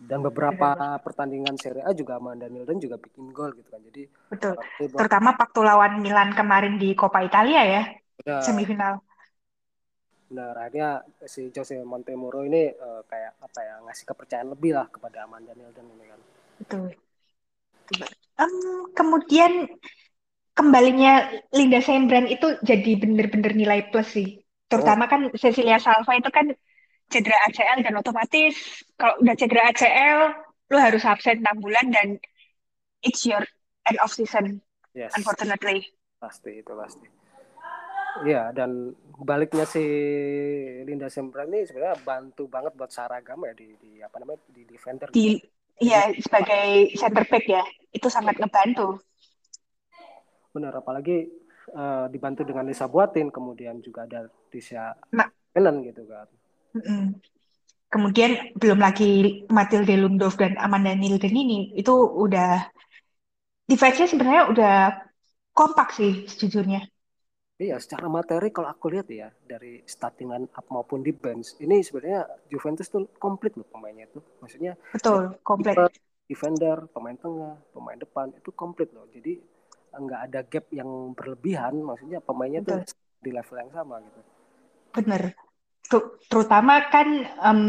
[0.00, 4.54] dan beberapa pertandingan Serie A juga Amanda Nilden juga bikin gol gitu kan jadi Betul.
[4.56, 7.82] buat- Terutama waktu lawan Milan kemarin di Coppa Italia ya,
[8.24, 8.94] benar, semifinal.
[10.30, 15.26] benar akhirnya si Jose Montemuro ini eh, kayak apa ya ngasih kepercayaan lebih lah kepada
[15.26, 16.20] Amanda Nilden ini kan
[16.60, 16.86] Betul.
[18.38, 18.52] Em,
[18.94, 19.66] kemudian
[20.54, 24.38] kembalinya Linda Sembran itu jadi bener-bener nilai plus sih.
[24.70, 26.54] Terutama kan Cecilia Salva itu kan
[27.10, 28.54] cedera ACL dan otomatis
[28.94, 30.32] kalau udah cedera ACL
[30.70, 32.08] lu harus absen 6 bulan dan
[33.02, 33.42] it's your
[33.90, 34.62] end of season
[34.94, 35.82] yes unfortunately.
[36.22, 37.20] pasti itu pasti
[38.26, 38.90] Iya, dan
[39.22, 39.80] baliknya si
[40.82, 45.08] Linda Sembra ini sebenarnya bantu banget buat Saragam ya di, di apa namanya di defender.
[45.14, 45.38] Di
[45.78, 47.62] ya sebagai center back ya,
[47.94, 48.98] itu sangat ngebantu.
[50.50, 51.30] Benar, apalagi
[51.72, 56.26] uh, dibantu dengan Lisa Buatin, kemudian juga ada Tisha Nah, Kenan gitu kan.
[56.76, 57.16] Mm-mm.
[57.90, 62.70] Kemudian belum lagi Matilde Lundorf dan Amanda Nilden ini, itu udah
[63.66, 64.76] defense-nya sebenarnya udah
[65.50, 66.86] kompak sih sejujurnya.
[67.60, 72.24] Iya, secara materi kalau aku lihat ya dari startingan up maupun di bench ini sebenarnya
[72.48, 74.22] Juventus tuh komplit loh pemainnya itu.
[74.40, 75.76] Maksudnya Betul, komplit.
[76.30, 79.04] defender, pemain tengah, pemain depan itu komplit loh.
[79.10, 79.36] Jadi
[79.92, 81.74] nggak ada gap yang berlebihan.
[81.84, 82.86] Maksudnya pemainnya Betul.
[82.86, 84.20] tuh di level yang sama gitu.
[84.94, 85.22] Bener.
[85.90, 87.08] Ter- terutama kan
[87.48, 87.60] em,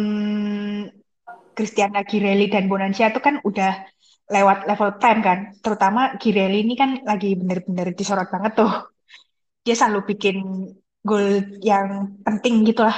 [1.58, 3.72] Cristiana Girelli dan Bonancia itu kan udah
[4.32, 5.40] lewat level prime kan.
[5.64, 8.72] Terutama Girelli ini kan lagi bener-bener disorot banget tuh.
[9.66, 10.36] Dia selalu bikin
[11.06, 11.26] gol
[11.62, 12.98] yang penting gitu lah.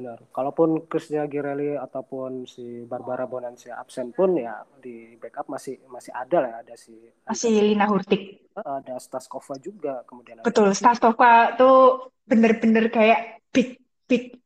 [0.00, 0.18] Benar.
[0.32, 6.40] Kalaupun Christian Girelli ataupun si Barbara Bonancia absen pun ya di backup masih masih ada
[6.40, 6.96] lah ada si
[7.28, 8.48] Masih Lina Hurtig.
[8.56, 13.76] ada Staskova juga kemudian ada Betul, Stastova tuh bener-bener kayak big
[14.08, 14.40] big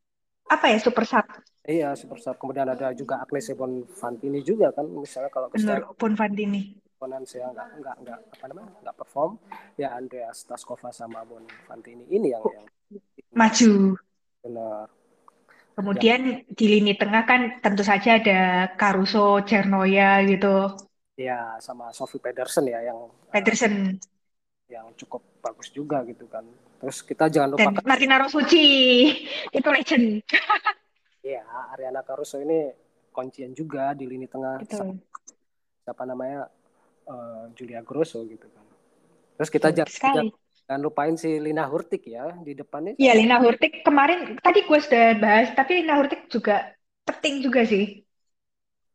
[0.50, 1.22] apa ya super sub.
[1.64, 2.36] Iya, super sub.
[2.36, 4.84] Kemudian ada juga Agnes Bonfantini juga kan.
[4.90, 6.82] Misalnya kalau Cristiano Bonfantini.
[6.98, 9.36] Bonanza nggak nggak nggak apa namanya nggak perform,
[9.76, 12.66] ya Andrea Staskova sama Bonfantini ini yang yang
[13.34, 13.98] Maju.
[14.40, 14.88] benar.
[15.74, 20.70] Kemudian di lini tengah kan tentu saja ada Caruso, Cernoya gitu,
[21.14, 24.02] Ya sama Sophie Pedersen ya yang uh, Pedersen,
[24.66, 26.42] yang cukup bagus juga gitu kan.
[26.82, 28.66] Terus kita jangan dan lupakan Martina Rossucci.
[29.54, 30.26] Itu legend.
[31.22, 32.66] ya Ariana Caruso ini
[33.14, 34.58] kuncian juga di lini tengah
[35.86, 36.50] siapa namanya
[37.06, 38.66] uh, Julia Grosso gitu kan.
[39.38, 40.34] Terus kita jangan,
[40.64, 42.96] jangan lupain si Lina Hurtig ya di depannya.
[42.96, 46.72] Iya, Lina Hurtig kemarin tadi gue sudah bahas, tapi Lina Hurtig juga
[47.04, 48.04] penting juga sih.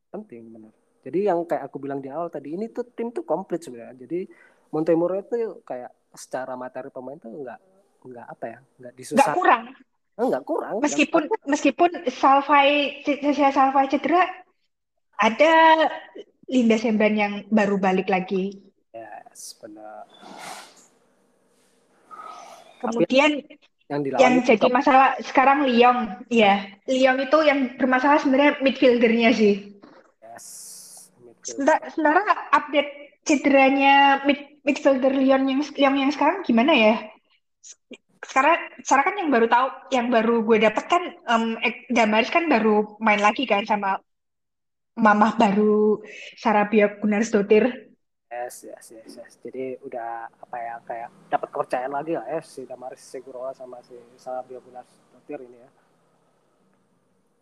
[0.10, 0.74] penting benar.
[1.06, 3.96] Jadi yang kayak aku bilang di awal tadi ini tuh tim tuh komplit sebenarnya.
[4.04, 4.26] Jadi
[4.74, 7.60] Montemuro itu kayak secara materi pemain tuh nggak
[8.00, 9.64] nggak apa ya nggak Nggak disusah kurang.
[10.20, 13.00] nggak kurang nggak Meskipun meskipun Salvai
[13.56, 14.24] Salvai cedera,
[15.20, 15.54] ada
[16.50, 18.58] Linda Sembran yang baru balik lagi.
[18.94, 20.04] yes benar
[22.80, 23.32] Kemudian
[23.90, 26.62] yang yang jadi masalah sekarang Lyon, ya.
[26.86, 29.76] Lyon itu yang bermasalah sebenarnya midfieldernya sih.
[30.22, 30.46] yes
[31.20, 31.44] midfield.
[31.44, 32.22] Sebentar- Sementara
[32.54, 32.92] update
[33.26, 36.96] cederanya mid, midfielder Lyon yang yang yang sekarang gimana ya?
[38.22, 38.56] Sekarang
[38.86, 41.04] sekarang kan yang baru tahu, yang baru gue dapet kan
[41.66, 43.98] Ek- Damaris kan baru main lagi kan sama
[44.94, 46.04] mamah baru
[46.38, 47.89] Sarabia Gunnarsdottir.
[48.30, 52.62] Yes yes yes yes jadi udah apa ya kayak dapat kepercayaan lagi lah ya si
[52.64, 55.70] Damaris Segurola sama si Salabia Bunas Totir ini ya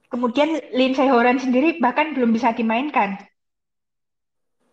[0.08, 3.20] Kemudian Lindsay Horan sendiri bahkan belum bisa dimainkan.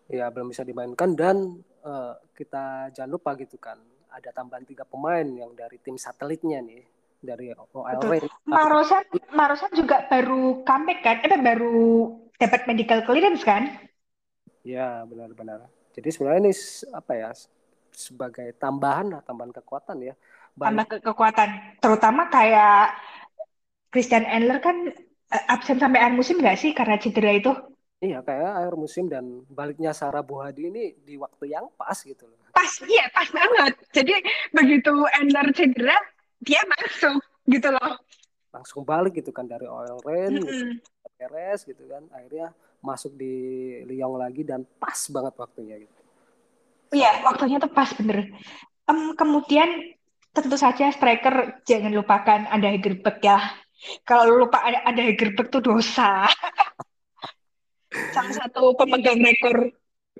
[0.07, 3.75] ya belum bisa dimainkan dan eh, kita jangan lupa gitu kan
[4.07, 6.87] ada tambahan tiga pemain yang dari tim satelitnya nih
[7.19, 8.09] dari OL Betul.
[8.15, 8.27] Reign.
[8.47, 9.03] Marosan,
[9.33, 11.17] Marosan juga baru comeback kan?
[11.25, 13.67] Eh baru dapat medical clearance kan?
[14.63, 15.67] Ya benar-benar.
[15.95, 16.53] Jadi sebenarnya ini
[16.91, 17.29] apa ya
[17.95, 20.13] sebagai tambahan lah tambahan kekuatan ya.
[20.59, 21.79] Tambah ke kekuatan.
[21.79, 22.95] Terutama kayak
[23.91, 24.91] Christian Endler kan
[25.31, 27.51] eh, absen sampai akhir musim nggak sih karena cedera itu?
[28.03, 32.37] iya kayak akhir musim dan baliknya Sarah Buhadi ini di waktu yang pas gitu loh.
[32.51, 33.73] Pas, iya pas banget.
[33.95, 34.13] Jadi
[34.51, 35.97] begitu Endler cedera,
[36.43, 37.99] dia masuk gitu loh.
[38.51, 40.71] Langsung balik gitu kan dari OL Reign gitu, Mm-mm.
[41.19, 42.03] beres gitu kan.
[42.11, 42.51] Akhirnya
[42.85, 43.33] masuk di
[43.89, 46.01] Lyon lagi dan pas banget waktunya gitu.
[46.93, 48.29] Iya, waktunya tuh pas bener.
[48.85, 49.97] Em, kemudian
[50.29, 53.41] tentu saja striker jangan lupakan ada Hegerberg ya.
[54.05, 56.29] Kalau lu lupa ada, ada Hegerberg tuh dosa.
[58.15, 59.71] Salah satu pemegang rekor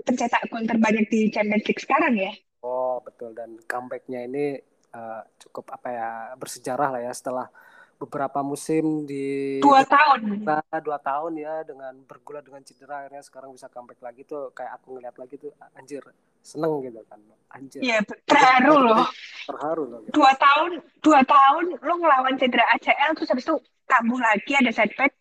[0.04, 2.32] pencetak gol terbanyak di Champions League sekarang ya.
[2.66, 4.60] Oh betul dan comebacknya ini
[4.92, 7.48] eh, cukup apa ya bersejarah lah ya setelah
[7.96, 10.44] beberapa musim di Dua tahun.
[10.84, 15.00] Dua tahun ya dengan bergulat dengan cedera akhirnya sekarang bisa comeback lagi tuh kayak aku
[15.00, 16.04] ngeliat lagi tuh anjir
[16.46, 17.18] seneng gitu kan
[17.56, 19.08] anjir Iya, terharu loh.
[19.48, 20.12] terharu loh gitu.
[20.22, 20.72] Dua tahun,
[21.02, 23.56] dua tahun lu ngelawan cedera ACL terus habis itu
[23.88, 25.16] kambuh lagi ada setback.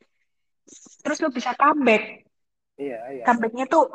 [1.05, 2.27] Terus lu bisa comeback.
[2.77, 3.89] iya iya Comebacknya tuh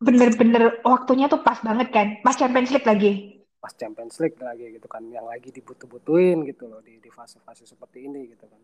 [0.00, 2.06] bener-bener waktunya tuh pas banget kan.
[2.24, 3.39] Pas Champions League lagi.
[3.60, 8.08] Pas Champions League lagi gitu kan yang lagi dibutuh-butuhin gitu loh di di fase-fase seperti
[8.08, 8.60] ini gitu kan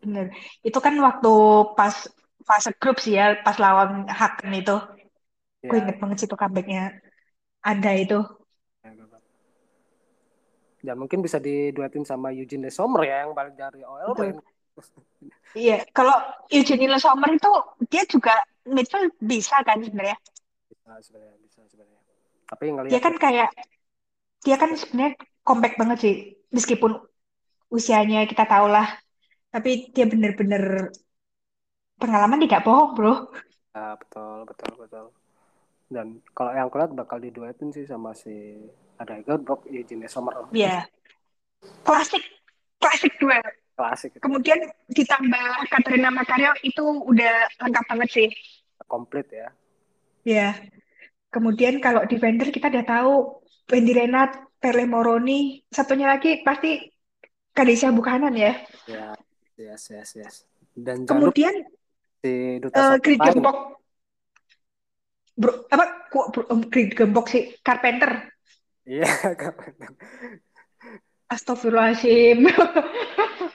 [0.00, 0.32] Bener.
[0.64, 1.32] Itu kan waktu
[1.76, 2.08] pas
[2.40, 4.76] fase grup sih ya, pas lawan Haken itu.
[5.60, 6.96] Gue ya, inget banget sih tuh comebacknya
[7.60, 8.18] ada itu.
[10.80, 14.16] ya, dan mungkin bisa diduetin sama Eugene Sommer ya yang balik dari OL.
[15.52, 16.16] Iya, kalau
[16.48, 17.52] Eugene Sommer itu
[17.92, 18.32] dia juga
[18.64, 20.16] midfield bisa kan sebenarnya.
[20.72, 21.99] Bisa sebenarnya, bisa sebenarnya.
[22.50, 23.50] Tapi ngelihat dia kan kayak
[24.42, 25.14] dia kan sebenarnya
[25.46, 26.14] compact banget sih.
[26.50, 26.98] Meskipun
[27.70, 28.90] usianya kita tahu lah
[29.50, 30.90] tapi dia bener-bener
[31.98, 33.14] pengalaman tidak bohong bro.
[33.70, 35.06] Ya, betul betul betul.
[35.90, 38.58] Dan kalau yang kulihat bakal diduetin sih sama si
[38.98, 40.82] ada Brock Eugene Sommer iya.
[40.82, 40.84] Yeah.
[41.82, 42.22] klasik
[42.78, 43.40] klasik dua
[43.74, 44.12] klasik.
[44.16, 44.22] Itu.
[44.22, 44.60] kemudian
[44.92, 48.28] ditambah Katrina Makario itu udah lengkap banget sih.
[48.86, 49.48] Komplit ya.
[50.26, 50.52] Ya yeah.
[51.30, 53.14] Kemudian kalau defender kita udah tahu
[53.70, 56.76] Wendy Renat Pele Moroni satunya lagi pasti
[57.54, 58.52] Kadesha Bukanan ya.
[58.84, 59.14] Ya
[59.56, 60.34] yes yes yes.
[60.74, 61.64] Dan kemudian
[62.20, 63.80] si duta uh, Grid Gembok.
[65.40, 68.28] Bro apa bro, um, Grid Gembok si Carpenter.
[68.84, 69.96] Iya yeah, Carpenter.
[71.30, 72.50] Astagfirullahaladzim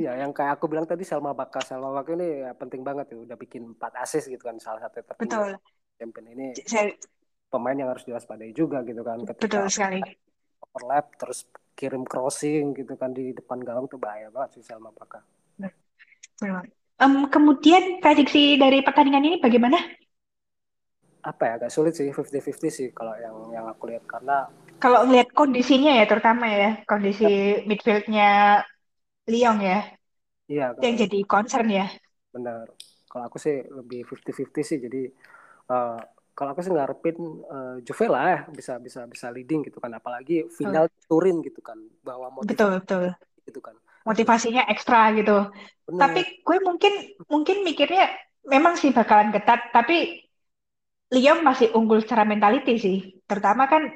[0.00, 3.20] Iya, yang kayak aku bilang tadi Selma Bakar, Selma Bakar ini ya penting banget ya,
[3.20, 5.04] udah bikin 4 assist gitu kan salah satu.
[5.12, 5.60] Betul.
[6.00, 6.96] Champion ini Saya...
[7.52, 9.20] pemain yang harus diwaspadai juga gitu kan.
[9.28, 10.00] Ketika Betul sekali.
[10.64, 11.44] Overlap terus
[11.76, 15.20] kirim crossing gitu kan di depan gawang tuh bahaya banget sih Selma Bakar.
[17.00, 19.76] Um, kemudian prediksi dari pertandingan ini bagaimana?
[21.20, 24.48] Apa ya agak sulit sih 50-50 sih kalau yang yang aku lihat karena
[24.80, 27.64] kalau lihat kondisinya ya terutama ya kondisi ya.
[27.68, 28.28] midfieldnya
[29.30, 29.80] Lyon ya.
[30.50, 30.66] Iya.
[30.82, 31.86] Yang jadi concern ya.
[32.34, 32.66] Benar.
[33.06, 35.02] Kalau aku sih lebih 50-50 sih jadi
[35.70, 35.98] uh,
[36.34, 37.16] kalau aku sih ngarepin
[37.46, 41.04] uh, Juve lah ya bisa bisa bisa leading gitu kan apalagi final oh.
[41.04, 43.04] Turin gitu kan bahwa motivasi betul betul
[43.44, 43.76] gitu kan
[44.08, 45.52] motivasinya ekstra gitu
[45.84, 46.00] Bener.
[46.00, 46.92] tapi gue mungkin
[47.28, 48.08] mungkin mikirnya
[48.48, 50.24] memang sih bakalan ketat tapi
[51.10, 53.90] Lyon masih unggul secara mentality sih terutama kan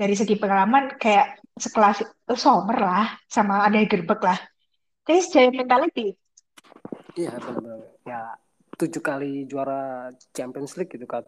[0.00, 2.04] dari segi pengalaman kayak sekelas
[2.36, 4.38] Sommer lah sama ada Gerbek lah
[5.06, 6.18] jadi secara mentality.
[7.16, 7.80] Iya benar-benar.
[8.04, 8.20] Ya
[8.76, 11.24] tujuh kali juara Champions League gitu kan.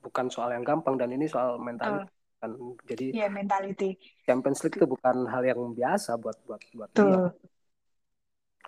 [0.00, 2.40] Bukan soal yang gampang dan ini soal mentality oh.
[2.40, 2.50] kan.
[2.88, 4.00] Jadi yeah, mentality.
[4.24, 7.04] Champions League itu bukan hal yang biasa buat buat buat Tuh.
[7.06, 7.30] dia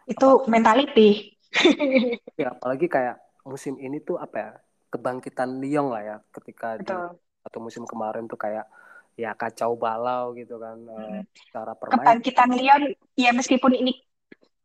[0.07, 1.11] itu mentality.
[2.41, 4.51] Ya apalagi kayak musim ini tuh apa ya?
[4.93, 7.17] Kebangkitan Lyon lah ya ketika Betul.
[7.17, 8.69] di atau musim kemarin tuh kayak
[9.17, 11.23] ya kacau balau gitu kan hmm.
[11.53, 12.83] cara permainan kebangkitan Lyon
[13.17, 13.93] ya meskipun ini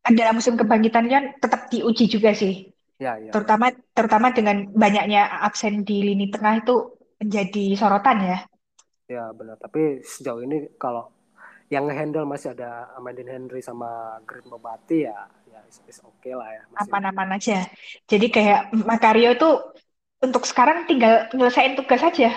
[0.08, 2.72] adalah musim kebangkitan Lyon tetap diuji juga sih.
[2.98, 8.40] Ya, ya, terutama terutama dengan banyaknya absen di lini tengah itu menjadi sorotan ya.
[9.06, 9.62] Ya benar.
[9.62, 11.14] Tapi sejauh ini kalau
[11.70, 16.34] yang handle masih ada Amandine Henry sama Green Bobati ya ya is, is oke okay
[16.34, 17.68] lah ya aman-aman aja.
[18.10, 19.76] Jadi kayak Makario tuh
[20.24, 22.34] untuk sekarang tinggal nyelesain tugas saja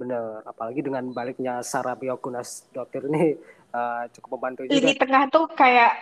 [0.00, 3.36] Bener, apalagi dengan baliknya Sarah Biokunas Dotir ini
[3.76, 4.80] uh, cukup membantu juga.
[4.80, 5.92] Lini tengah tuh kayak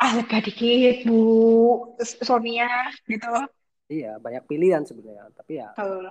[0.00, 3.28] ah lega dikit Bu Sonia gitu.
[3.92, 6.08] Iya, banyak pilihan sebenarnya, tapi ya, oh.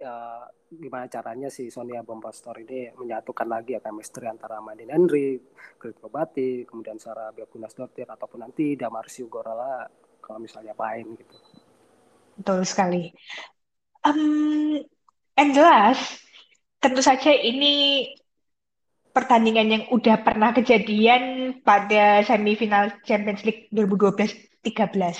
[0.00, 5.36] ya gimana caranya si Sonia Bombastor ini menyatukan lagi ya chemistry antara Madin Henry,
[5.76, 9.84] Grit Kobati, kemudian Sarah Biokunas Dotir ataupun nanti Damarsiu Gorala
[10.24, 11.36] kalau misalnya main gitu.
[12.40, 13.12] Betul sekali.
[14.08, 14.80] Um,
[15.36, 16.24] and last,
[16.78, 18.06] tentu saja ini
[19.10, 25.18] pertandingan yang udah pernah kejadian pada semifinal Champions League 2012-13.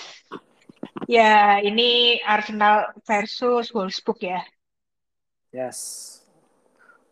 [1.11, 4.41] Ya, ini Arsenal versus Wolfsburg ya.
[5.51, 6.21] Yes.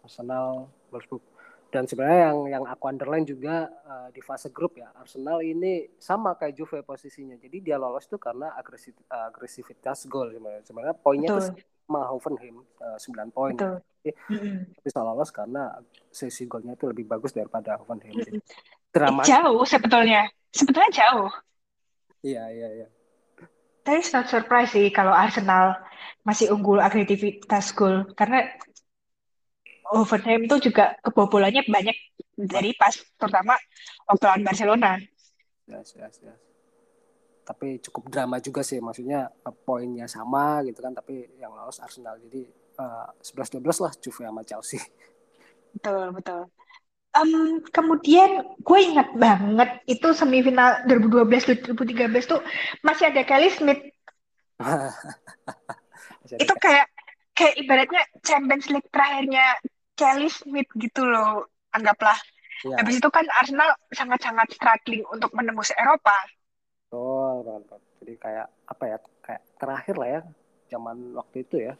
[0.06, 1.35] Arsenal Wolfsburg.
[1.66, 6.38] Dan sebenarnya yang yang aku underline juga uh, di fase grup ya, Arsenal ini sama
[6.38, 7.34] kayak Juve posisinya.
[7.36, 10.62] Jadi dia lolos tuh karena agresif, uh, agresivitas gol sebenarnya.
[10.62, 11.42] Sebenarnya poinnya Betul.
[11.42, 11.46] tuh
[11.86, 13.56] sama Hoffenheim uh, 9 poin.
[14.06, 14.86] Mm-hmm.
[14.86, 15.82] bisa lolos karena
[16.14, 18.14] sesi golnya itu lebih bagus daripada Hoffenheim.
[18.14, 18.40] Mm-hmm.
[18.94, 19.26] Drama.
[19.26, 21.30] Jauh sebetulnya, sebetulnya jauh.
[22.22, 22.88] Iya iya iya.
[23.86, 25.78] Tapi not surprise sih kalau Arsenal
[26.26, 28.50] masih unggul agresivitas gol karena
[29.92, 31.96] Hoffenheim itu juga kebobolannya banyak
[32.34, 33.54] dari pas terutama
[34.10, 34.90] waktu lawan Barcelona.
[35.66, 36.40] Yes, yes, yes.
[37.46, 39.30] Tapi cukup drama juga sih, maksudnya
[39.62, 42.42] poinnya sama gitu kan, tapi yang lolos Arsenal jadi
[42.82, 44.82] uh, 11-12 lah Juve sama Chelsea.
[45.78, 46.50] Betul, betul.
[47.16, 51.76] Um, kemudian gue ingat banget itu semifinal 2012-2013
[52.28, 52.42] tuh
[52.84, 53.80] masih ada Kelly Smith.
[56.42, 56.86] itu kayak
[57.36, 59.56] kayak ibaratnya Champions League terakhirnya
[59.96, 62.16] Kelly Smith gitu loh, anggaplah.
[62.64, 62.80] Ya.
[62.80, 66.16] Habis itu kan Arsenal sangat-sangat struggling untuk menembus Eropa.
[66.92, 67.80] Oh, mantap.
[68.00, 68.98] Jadi kayak apa ya?
[69.24, 70.22] Kayak terakhir lah ya
[70.70, 71.74] zaman waktu itu ya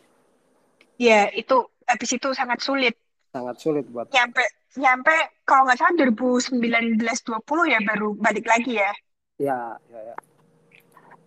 [0.96, 2.94] ya itu habis itu sangat sulit
[3.34, 4.44] sangat sulit buat Nyampe
[4.76, 8.92] nyampe kalau nggak salah 2019-20 ya baru balik lagi ya.
[9.40, 9.58] ya
[9.92, 10.16] ya ya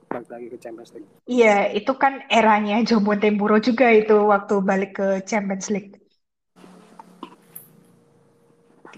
[0.09, 1.09] balik lagi ke Champions League.
[1.29, 5.98] Iya, itu kan eranya Jombo Tempuro juga itu waktu balik ke Champions League.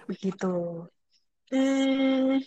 [0.07, 0.85] Begitu.
[1.51, 2.39] Hmm,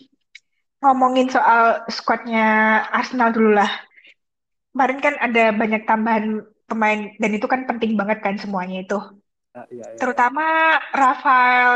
[0.81, 2.45] ngomongin soal skuadnya
[2.89, 3.69] Arsenal dulu lah.
[4.73, 6.25] Kemarin kan ada banyak tambahan
[6.65, 8.97] pemain dan itu kan penting banget kan semuanya itu.
[9.55, 9.97] Ya, ya, ya.
[10.01, 10.45] Terutama
[10.91, 11.75] Rafael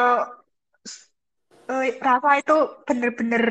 [1.69, 3.43] eh, Rafa itu bener-bener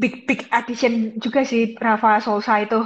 [0.00, 2.80] big big addition juga sih Rafa Sousa itu.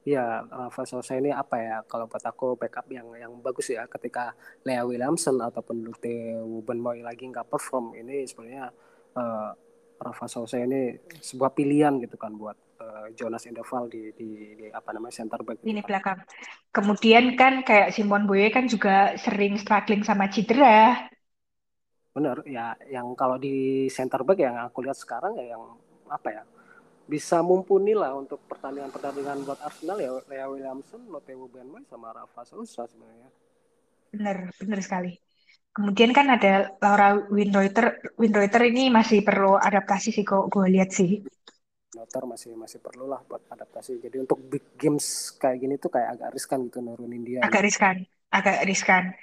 [0.00, 1.76] Iya, Rafa Sosa ini apa ya?
[1.84, 3.84] Kalau buat aku backup yang yang bagus ya.
[3.84, 4.32] Ketika
[4.64, 8.72] Lea Williamson ataupun Lute Wubenmoy lagi nggak perform, ini sebenarnya
[9.20, 9.52] uh,
[10.00, 14.96] Rafa Sosa ini sebuah pilihan gitu kan buat uh, Jonas Inderval di, di di apa
[14.96, 15.60] namanya center back.
[15.60, 15.88] Gitu Ini kan.
[15.92, 16.18] belakang.
[16.72, 20.96] Kemudian kan kayak Simon Boye kan juga sering struggling sama cedera.
[22.16, 22.72] Bener ya.
[22.88, 25.76] Yang kalau di center back yang aku lihat sekarang ya yang
[26.08, 26.42] apa ya?
[27.10, 32.86] Bisa mumpuni lah untuk pertandingan-pertandingan buat Arsenal ya Lea Williamson, Lotte Wubenmoy sama Rafa Sousa
[32.86, 33.26] sebenarnya.
[34.14, 35.18] Bener, bener sekali.
[35.74, 38.14] Kemudian kan ada Laura Winreuter.
[38.14, 41.18] Winreuter ini masih perlu adaptasi sih kok gue lihat sih.
[41.98, 43.98] Noter masih masih perlu lah buat adaptasi.
[43.98, 47.42] Jadi untuk big games kayak gini tuh kayak agak riskan gitu nurunin dia.
[47.42, 49.14] Agak riskan, agak riskan.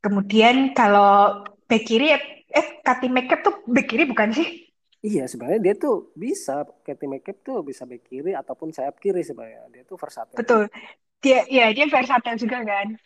[0.00, 2.16] Kemudian kalau back kiri,
[2.48, 4.63] eh Kati Makeup tuh back kiri bukan sih?
[5.04, 9.68] Iya sebenarnya dia tuh bisa Katie McCabe tuh bisa back kiri ataupun sayap kiri sebenarnya
[9.68, 10.40] dia tuh versatile.
[10.40, 10.72] Betul.
[11.20, 12.96] Dia ya dia versatile juga kan.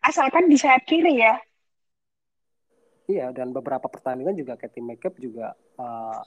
[0.00, 1.36] Asalkan di sayap kiri ya.
[3.04, 6.24] Iya dan beberapa pertandingan juga Katie McCabe juga uh,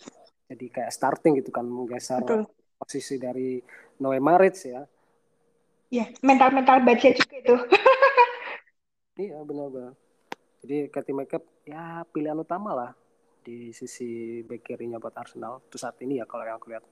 [0.54, 2.46] jadi kayak starting gitu kan menggeser Betul.
[2.78, 3.58] posisi dari
[3.98, 4.86] Noe Maritz ya.
[5.90, 7.56] Ya mental-mental baca juga itu.
[9.26, 9.98] iya benar-benar.
[10.62, 12.92] Jadi Katie McCabe ya pilihan utama lah
[13.48, 16.84] di sisi back kirinya buat Arsenal itu saat ini ya kalau yang aku lihat.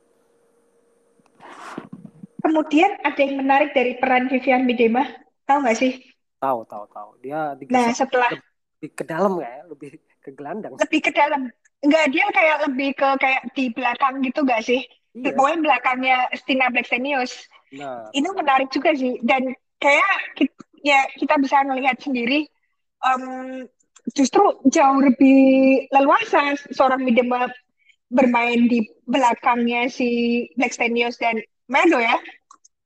[2.40, 5.04] Kemudian ada yang menarik dari peran Vivian Miedema,
[5.44, 6.00] tahu nggak sih?
[6.40, 7.10] Tahu, tahu, tahu.
[7.20, 8.32] Dia Nah setelah
[8.80, 10.80] lebih ke dalam ya, lebih ke gelandang.
[10.80, 11.52] lebih ke dalam,
[11.84, 14.80] nggak dia kayak lebih ke kayak di belakang gitu nggak sih?
[15.12, 15.36] Iya.
[15.36, 17.52] Pokoknya belakangnya Stina Blackstenius.
[17.76, 19.20] Nah, Itu menarik juga sih.
[19.24, 19.52] Dan
[19.84, 20.56] kayak kita,
[20.88, 22.48] ya kita bisa melihat sendiri
[23.04, 23.24] em,
[24.14, 27.50] justru jauh lebih leluasa seorang Miedema
[28.14, 32.14] bermain di belakangnya si Blackstenius dan Medo ya.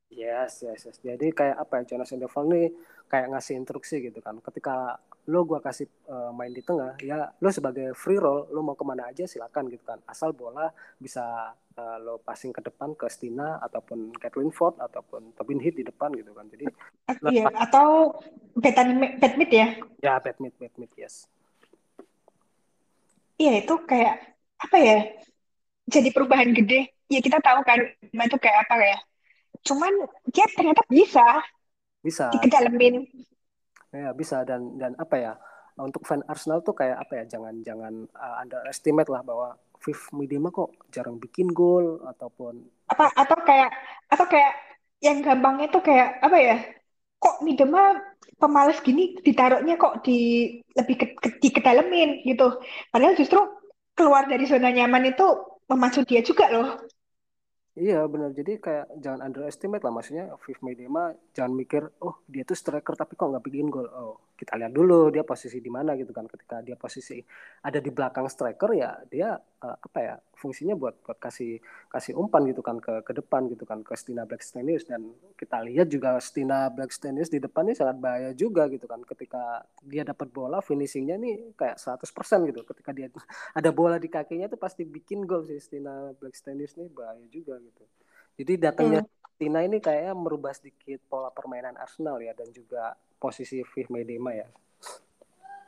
[0.08, 0.96] yes, yes, yes.
[1.04, 2.66] Jadi kayak apa ya, Jonas Endeval nih
[3.10, 4.38] kayak ngasih instruksi gitu kan.
[4.38, 4.94] Ketika
[5.26, 8.86] lo gua kasih uh, main di tengah, ya lo sebagai free roll, lo mau ke
[8.86, 9.98] mana aja silakan gitu kan.
[10.06, 15.58] Asal bola bisa uh, lo passing ke depan ke Stina ataupun Kathleen Ford ataupun Tobin
[15.58, 16.46] Heath di depan gitu kan.
[16.46, 16.70] Jadi
[17.26, 18.14] Iya, atau
[18.54, 19.74] Betan Batmit ya.
[19.98, 21.26] ya bad mid, bad mid, yes.
[23.34, 24.98] Iya, itu kayak apa ya?
[25.90, 26.94] Jadi perubahan gede.
[27.10, 28.98] Ya kita tahu kan itu kayak apa ya.
[29.66, 29.90] Cuman
[30.30, 31.42] dia ternyata bisa
[32.00, 32.32] Bisa.
[32.32, 33.04] dikedalemin.
[33.90, 35.32] Ya bisa dan dan apa ya
[35.80, 40.52] untuk fan Arsenal tuh kayak apa ya jangan jangan uh, underestimate lah bahwa Viv Miedema
[40.52, 42.60] kok jarang bikin gol ataupun
[42.92, 43.70] Apa atau kayak
[44.12, 44.52] atau kayak
[45.00, 46.56] yang gampangnya tuh kayak apa ya?
[47.20, 47.96] Kok Midema
[48.40, 52.60] pemalas gini ditaruhnya kok di lebih ke, ke, dikedalemin gitu.
[52.88, 53.40] Padahal justru
[53.96, 55.26] keluar dari zona nyaman itu
[55.68, 56.80] memacu dia juga loh.
[57.80, 58.30] Iya benar.
[58.38, 61.04] Jadi kayak jangan underestimate lah maksudnya Viv Miedema
[61.36, 63.88] jangan mikir oh dia tuh striker tapi kok nggak bikin gol?
[63.88, 67.20] Oh kita lihat dulu dia posisi di mana gitu kan ketika dia posisi
[67.60, 71.60] ada di belakang striker ya dia uh, apa ya fungsinya buat buat kasih
[71.92, 75.92] kasih umpan gitu kan ke ke depan gitu kan ke Stina Blackstenius dan kita lihat
[75.92, 80.64] juga Stina Blackstenius di depan ini sangat bahaya juga gitu kan ketika dia dapat bola
[80.64, 83.12] finishingnya nih kayak 100% gitu ketika dia
[83.58, 87.84] ada bola di kakinya tuh pasti bikin gol sih Stina Blackstenius nih bahaya juga gitu.
[88.40, 89.19] Jadi datangnya Hmm.
[89.40, 94.44] Tina ini kayaknya merubah sedikit pola permainan Arsenal ya dan juga posisi Viv Miedema ya.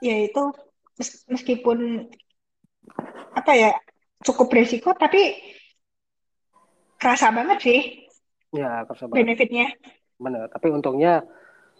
[0.04, 0.52] Ya itu
[1.00, 2.04] mes- meskipun
[3.32, 3.72] apa ya
[4.20, 5.40] cukup beresiko tapi
[7.00, 7.80] kerasa banget sih
[8.52, 9.24] Ya, kerasa banget.
[9.24, 9.66] benefitnya.
[10.20, 10.52] Bener.
[10.52, 11.24] Tapi untungnya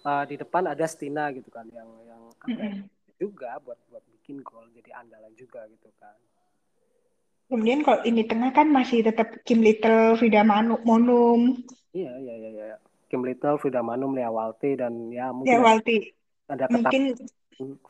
[0.09, 2.88] uh, di depan ada Stina gitu kan yang yang ya, Mm-mm.
[3.20, 6.16] juga buat buat bikin gol jadi andalan juga gitu kan.
[7.53, 11.40] Kemudian kalau ini tengah kan masih tetap Kim Little, Frida Manu, Monum,
[11.92, 12.76] Iya, iya, iya, iya.
[13.09, 16.16] Kim Little, Frida Manum, Lea Walti dan ya mungkin Walti.
[16.48, 17.03] ada ketak Mungkin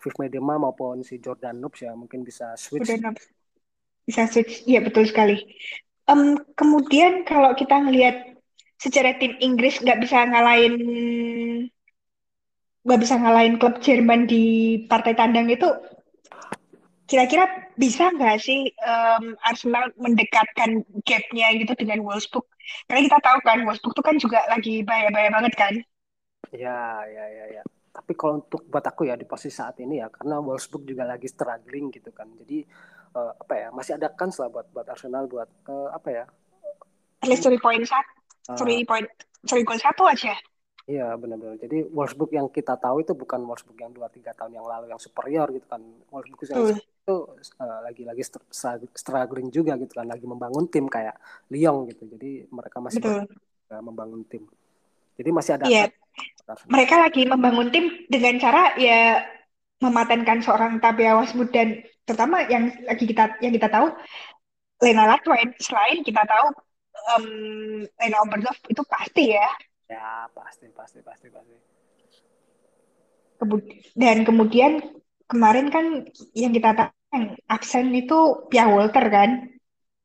[0.02, 3.24] Viv Miedema maupun si Jordan Noobs ya mungkin bisa switch udah nap-
[4.08, 4.66] bisa switch.
[4.68, 5.36] Iya betul sekali.
[6.10, 8.16] Em, kemudian kalau kita ngelihat
[8.82, 10.74] secara tim Inggris nggak bisa ngalahin
[12.84, 14.42] nggak bisa ngalahin klub Jerman di
[14.90, 15.66] partai tandang itu
[17.12, 17.44] kira-kira
[17.76, 22.48] bisa nggak sih um, Arsenal mendekatkan gapnya gitu dengan Wolfsburg?
[22.88, 25.74] Karena kita tahu kan Wolfsburg itu kan juga lagi bahaya-bahaya banget kan.
[26.56, 27.62] Ya, ya, ya, ya.
[27.92, 31.28] Tapi kalau untuk buat aku ya di posisi saat ini ya, karena Wolfsburg juga lagi
[31.28, 32.32] struggling gitu kan.
[32.32, 32.64] Jadi
[33.12, 36.24] uh, apa ya, masih ada kans lah buat buat Arsenal buat uh, apa ya?
[37.20, 39.04] At least three point satu, three point,
[39.44, 40.32] three point satu aja.
[40.83, 41.62] Iya benar-benar.
[41.62, 44.99] Jadi Wolfsburg yang kita tahu itu bukan Wolfsburg yang dua tiga tahun yang lalu yang
[44.99, 45.78] superior gitu kan.
[46.11, 47.16] Wolfsburg yang itu
[47.59, 48.22] uh, lagi-lagi
[48.95, 51.14] struggling juga gitu kan, lagi membangun tim kayak
[51.51, 52.07] Lyon gitu.
[52.11, 52.99] Jadi mereka masih
[53.78, 54.43] membangun tim.
[55.18, 55.64] Jadi masih ada.
[55.70, 55.95] Iya.
[56.66, 59.22] Mereka lagi membangun tim dengan cara ya
[59.83, 63.91] mematenkan seorang Tabea Wasmud dan terutama yang lagi kita yang kita tahu
[64.83, 66.47] Lena Latwain selain kita tahu
[67.14, 67.26] um,
[67.99, 69.47] Lena Oberdorf itu pasti ya
[69.93, 71.57] Ya pasti pasti pasti pasti.
[73.93, 74.80] Dan kemudian
[75.28, 79.53] kemarin kan yang kita tahu yang absen itu Pia Walter kan?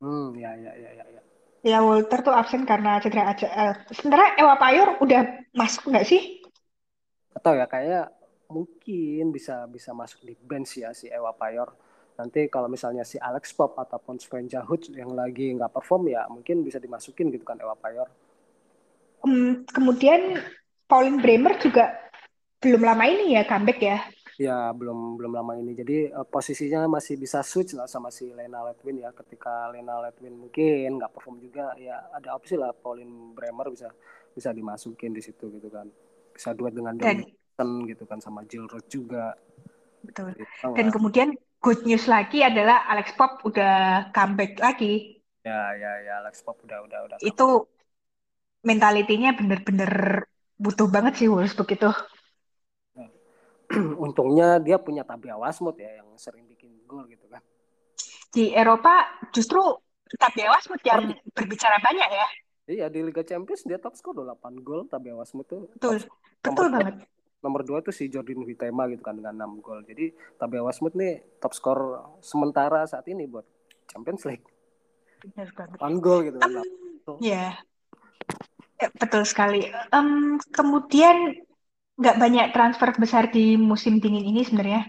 [0.04, 1.04] Hmm ya ya ya ya.
[1.08, 1.22] ya.
[1.64, 3.48] Pia Walter tuh absen karena cedera aja.
[3.48, 6.44] Uh, sementara Ewa Payor udah masuk nggak sih?
[7.32, 8.12] Atau ya kayak
[8.52, 11.72] mungkin bisa bisa masuk di bench ya si Ewa Payor.
[12.18, 16.66] Nanti kalau misalnya si Alex Pop ataupun Sven Jahut yang lagi nggak perform ya mungkin
[16.66, 18.10] bisa dimasukin gitu kan Ewa Payor
[19.24, 20.38] um, kemudian
[20.88, 21.94] Pauline Bremer juga
[22.58, 23.98] belum lama ini ya comeback ya?
[24.38, 25.74] Ya belum belum lama ini.
[25.74, 29.10] Jadi uh, posisinya masih bisa switch lah sama si Lena Letwin ya.
[29.10, 33.90] Ketika Lena Letwin mungkin nggak perform juga, ya ada opsi lah Pauline Bremer bisa
[34.30, 35.90] bisa dimasukin di situ gitu kan.
[36.30, 37.26] Bisa duet dengan Dan,
[37.90, 39.34] gitu kan sama Jill Roth juga.
[40.06, 40.30] Betul.
[40.38, 40.46] Jadi,
[40.78, 45.18] Dan kemudian good news lagi adalah Alex Pop udah comeback lagi.
[45.42, 47.18] Ya ya ya Alex Pop udah udah udah.
[47.18, 47.66] Itu
[48.62, 50.24] mentalitinya bener-bener
[50.58, 51.90] butuh banget sih Wolfsburg itu.
[54.04, 57.44] Untungnya dia punya Tabia Wasmut ya yang sering bikin gol gitu kan.
[58.32, 59.60] Di Eropa justru
[60.16, 62.28] Tabia Wasmut yang berbicara banyak ya.
[62.68, 65.68] Iya di Liga Champions dia top skor 8 gol Tabia Wasmut tuh.
[65.76, 66.04] Betul.
[66.40, 66.94] Betul nomor banget.
[67.38, 69.80] Nomor dua tuh si Jordan Huitema gitu kan dengan 6 gol.
[69.86, 71.80] Jadi Tabia Wasmut nih top skor
[72.20, 73.46] sementara saat ini buat
[73.88, 74.44] Champions League.
[75.22, 75.76] Benar banget.
[75.80, 76.50] 8 gol gitu kan.
[77.08, 77.56] Um, ya, Ya,
[78.78, 79.66] betul sekali.
[79.90, 81.34] Um, kemudian
[81.98, 84.86] nggak banyak transfer besar di musim dingin ini sebenarnya.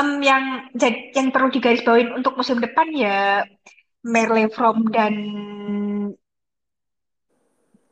[0.00, 0.70] Um, yang
[1.12, 3.44] yang perlu digarisbawahi untuk musim depan ya
[4.00, 5.14] Merle From dan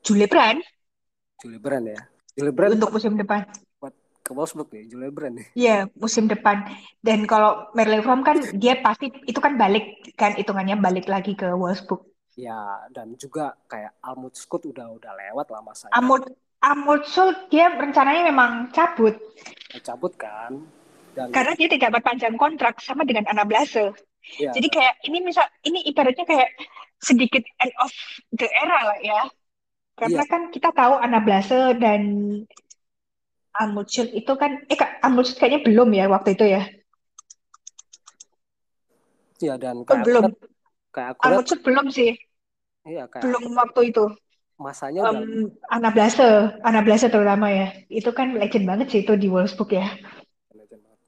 [0.00, 0.64] Julie Brand.
[1.44, 2.00] Julie Brand ya.
[2.32, 3.44] Julie Brand untuk musim depan.
[3.76, 3.92] Buat
[4.24, 5.46] ke Wolfsburg ya, Julie Brand ya.
[5.52, 6.64] Iya, musim depan.
[7.04, 11.52] Dan kalau Merle From kan dia pasti itu kan balik kan hitungannya balik lagi ke
[11.52, 12.08] Wolfsburg
[12.38, 16.22] ya dan juga kayak Almut Skut udah udah lewat lah masa Almut
[16.62, 19.18] Almut Skut dia rencananya memang cabut.
[19.74, 20.70] Ya, cabut kan.
[21.18, 23.90] Dan karena dia tidak berpanjang kontrak sama dengan Ana Blase
[24.38, 26.50] ya, jadi kayak ini misal ini ibaratnya kayak
[27.02, 27.90] sedikit end of
[28.34, 29.22] the era lah ya.
[29.98, 30.30] Karena ya.
[30.30, 32.02] kan kita tahu Ana Blase dan
[33.58, 36.62] Almut Skut itu kan eh Almut Skut kayaknya belum ya waktu itu ya?
[39.38, 40.22] Iya dan kayak oh, belum.
[40.94, 42.27] kayak aku belum sih
[42.88, 44.04] Iya, kayak belum waktu itu.
[44.58, 45.22] Masanya um, udah
[45.70, 46.26] Ana Blase,
[46.66, 47.70] Ana Blase terutama ya.
[47.86, 49.86] Itu kan legend banget sih itu di Wolfsburg ya.
[50.50, 51.00] Legend banget.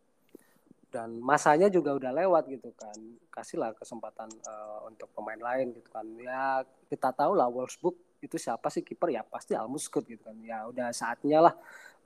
[0.93, 2.95] Dan masanya juga udah lewat gitu kan.
[3.33, 6.07] Kasihlah kesempatan uh, untuk pemain lain gitu kan.
[6.21, 10.37] Ya kita tahu lah Wolfsburg itu siapa sih kiper ya pasti Almuskut gitu kan.
[10.47, 11.55] Ya udah saatnya lah.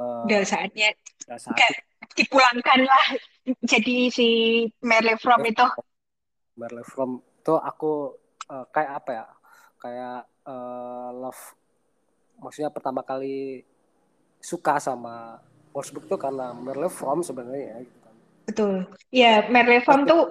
[0.01, 0.97] Uh, udah saatnya.
[1.29, 1.67] Udah saatnya.
[2.15, 3.07] Dipulangkan lah
[3.69, 4.29] jadi si
[4.81, 5.67] Merle From itu.
[6.57, 8.17] Merle From itu aku
[8.49, 9.25] uh, kayak apa ya
[9.85, 11.43] kayak uh, love
[12.41, 13.61] maksudnya pertama kali
[14.41, 15.37] suka sama
[15.77, 18.15] Wolfsburg tuh karena Merle From sebenarnya gitu kan.
[18.47, 18.75] Betul.
[19.11, 20.31] Ya, Merle From tuh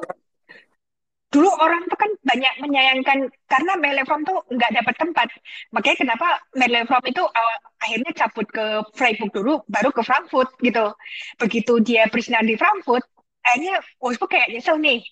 [1.34, 5.28] dulu orang tuh kan banyak menyayangkan karena Merle From tuh nggak dapat tempat.
[5.74, 10.94] Makanya kenapa Merle From itu awal, akhirnya cabut ke Freiburg dulu, baru ke Frankfurt gitu.
[11.42, 13.04] Begitu dia bersinar di Frankfurt,
[13.44, 15.04] akhirnya Wolfsburg kayak nyesel nih.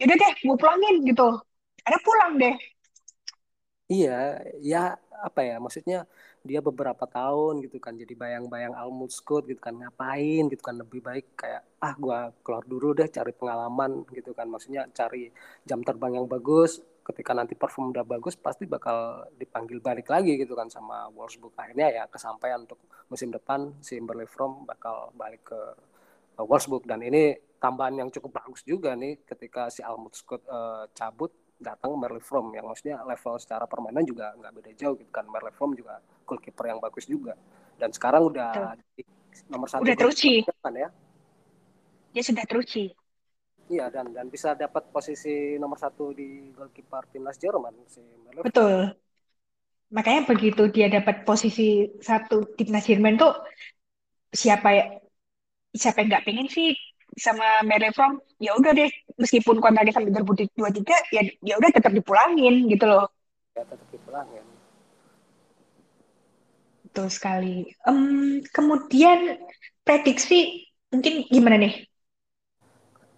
[0.00, 1.28] Yaudah deh, gue pulangin gitu.
[1.84, 2.56] Ada pulang deh.
[3.94, 4.12] Iya,
[4.72, 4.78] ya
[5.28, 5.98] apa ya maksudnya
[6.48, 11.00] dia beberapa tahun gitu kan jadi bayang-bayang Almut Scott gitu kan ngapain gitu kan lebih
[11.08, 14.46] baik kayak ah gua keluar dulu deh cari pengalaman gitu kan.
[14.52, 15.22] Maksudnya cari
[15.68, 16.72] jam terbang yang bagus
[17.08, 21.54] ketika nanti perform udah bagus pasti bakal dipanggil balik lagi gitu kan sama Wolfsburg.
[21.62, 22.80] Akhirnya ya kesampaian untuk
[23.12, 25.60] musim depan si Berley From bakal balik ke
[26.40, 26.84] Wolfsburg.
[26.88, 31.90] Dan ini tambahan yang cukup bagus juga nih ketika si Almut Scott uh, cabut datang
[32.00, 35.70] Merle From yang maksudnya level secara permainan juga nggak beda jauh gitu kan Merle From
[35.80, 35.94] juga
[36.28, 37.32] goalkeeper yang bagus juga
[37.80, 39.02] dan sekarang udah di
[39.52, 40.34] nomor satu Udah teruji.
[40.64, 40.88] kan ya
[42.14, 42.84] Dia sudah teruji.
[43.74, 48.46] iya dan dan bisa dapat posisi nomor satu di goalkeeper timnas Jerman si Merlef.
[48.46, 48.94] Betul.
[49.96, 51.62] Makanya begitu dia dapat posisi
[52.08, 53.32] satu timnas Jerman tuh
[54.42, 54.82] siapa ya
[55.82, 56.68] siapa yang nggak pengen sih
[57.16, 58.90] sama Merlefrom ya udah deh.
[59.18, 63.06] Meskipun kontraknya sampai 2023 ya ya udah tetap dipulangin gitu loh.
[63.54, 64.42] Ya tetap dipulangin.
[66.84, 67.74] Betul sekali.
[67.86, 69.38] Em, kemudian
[69.82, 71.86] prediksi mungkin gimana nih?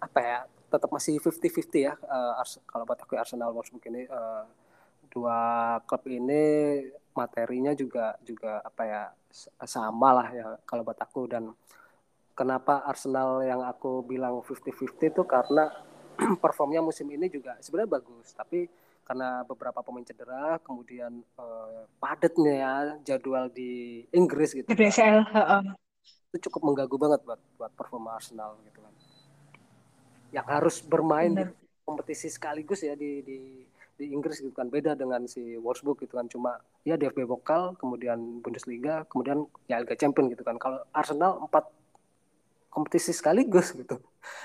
[0.01, 0.39] Apa ya?
[0.67, 1.95] Tetap masih 50-50 ya
[2.41, 4.45] Ars- kalau buat aku Arsenal Wolfsburg ini eh,
[5.15, 5.39] dua
[5.87, 6.43] klub ini
[7.17, 9.03] materinya juga juga apa ya
[9.65, 11.31] sama lah ya kalau buat aku.
[11.31, 11.53] Dan
[12.37, 15.73] kenapa Arsenal yang aku bilang 50-50 itu karena
[16.45, 18.37] performnya musim ini juga sebenarnya bagus.
[18.37, 18.69] Tapi
[19.07, 25.63] karena beberapa pemain cedera kemudian eh, padatnya ya jadwal di Inggris gitu kan, heeh.
[26.29, 28.95] itu cukup mengganggu banget buat buat performa Arsenal gitu kan.
[30.35, 31.57] Yang harus bermain di Bener.
[31.87, 33.39] kompetisi sekaligus ya di di
[33.97, 34.69] di Inggris gitu kan.
[34.69, 36.27] Beda dengan si Wolfsburg gitu kan.
[36.29, 40.59] Cuma ya DFB Pokal kemudian Bundesliga kemudian ya Liga Champions gitu kan.
[40.59, 41.71] Kalau Arsenal empat
[42.77, 43.97] kompetisi sekaligus gitu.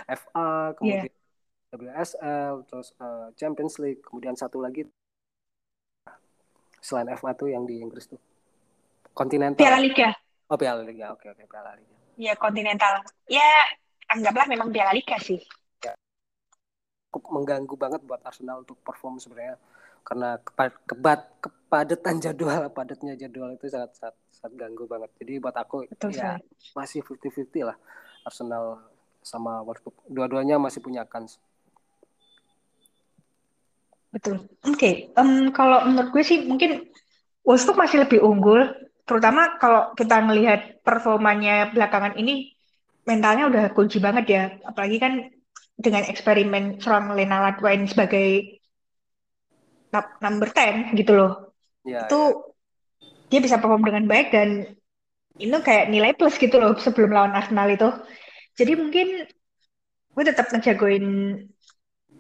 [0.08, 1.12] FA kemudian
[1.76, 4.88] WSL terus eh, Champions League kemudian satu lagi.
[6.80, 8.20] Selain FA tuh yang di Inggris tuh.
[9.12, 9.60] Continental.
[9.60, 10.16] Piala Liga.
[10.48, 11.12] Oh Piala Liga.
[11.12, 11.96] Oke oke Piala Liga.
[12.16, 13.44] Ya kontinental ya
[14.08, 15.44] anggaplah memang Piala Liga sih.
[17.12, 19.60] Cukup mengganggu banget buat Arsenal untuk perform sebenarnya.
[20.08, 20.40] Karena
[20.88, 25.12] kebat kepadatan jadwal padatnya jadwal itu sangat sangat, sangat ganggu banget.
[25.20, 26.72] Jadi buat aku betul ya sekali.
[26.72, 27.76] masih 50-50 lah
[28.26, 28.82] Arsenal
[29.22, 29.96] sama Wolfsburg.
[30.10, 31.38] Dua-duanya masih punya kans.
[34.12, 34.44] Betul.
[34.68, 36.92] Oke em, kalau menurut gue sih mungkin
[37.48, 38.68] Wolfsburg masih lebih unggul
[39.08, 42.52] terutama kalau kita ngelihat performanya belakangan ini
[43.08, 44.44] mentalnya udah kunci banget ya.
[44.68, 45.14] Apalagi kan
[45.80, 48.60] dengan eksperimen seorang Lena Latwain sebagai
[49.96, 51.32] num- number 10 gitu loh.
[51.88, 53.10] Ya itu ya.
[53.32, 54.76] dia bisa perform dengan baik dan
[55.40, 57.88] itu kayak nilai plus gitu loh sebelum lawan Arsenal itu
[58.58, 59.08] jadi mungkin
[60.12, 61.06] gue tetap ngejagoin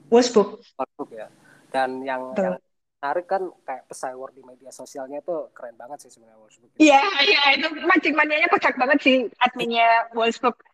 [0.08, 1.28] Wolfsburg Wolfsburg ya
[1.72, 2.46] dan yang Betul.
[2.46, 2.56] yang
[3.02, 7.42] menarik kan kayak pesaing di media sosialnya tuh keren banget sih sebenarnya Wolfsburg Iya, iya
[7.60, 10.56] itu mancing manianya kocak banget sih adminnya Wolfsburg.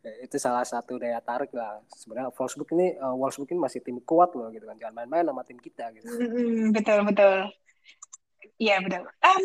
[0.00, 4.00] Ya, itu salah satu daya tarik lah sebenarnya Wolfsburg ini eh, Wolfsburg ini masih tim
[4.00, 7.52] kuat loh gitu kan jangan main-main sama tim kita gitu Mm-mm, betul betul.
[8.56, 9.04] Iya betul.
[9.20, 9.44] Em,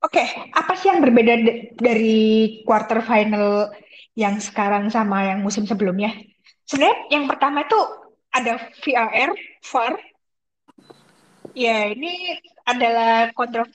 [0.00, 0.24] Oke,
[0.56, 1.34] apa sih yang berbeda
[1.76, 2.16] dari
[2.64, 3.68] quarter final
[4.16, 6.16] yang sekarang sama yang musim sebelumnya?
[6.64, 7.76] Sebenarnya yang pertama itu
[8.32, 9.30] ada VAR,
[9.60, 9.92] VAR.
[11.52, 13.68] Ya ini adalah kontro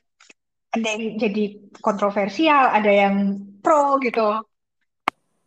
[0.73, 1.43] ada yang jadi
[1.86, 4.41] kontroversial, ada yang pro gitu.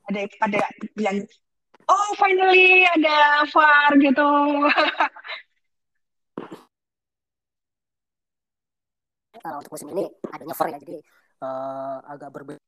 [0.06, 0.58] Ada yang pada
[0.94, 1.18] bilang,
[1.90, 4.30] oh finally ada VAR gitu.
[9.44, 10.78] Nah, untuk musim ini adanya VAR ya.
[10.82, 10.96] Jadi
[11.44, 12.60] eh, agak berbeda.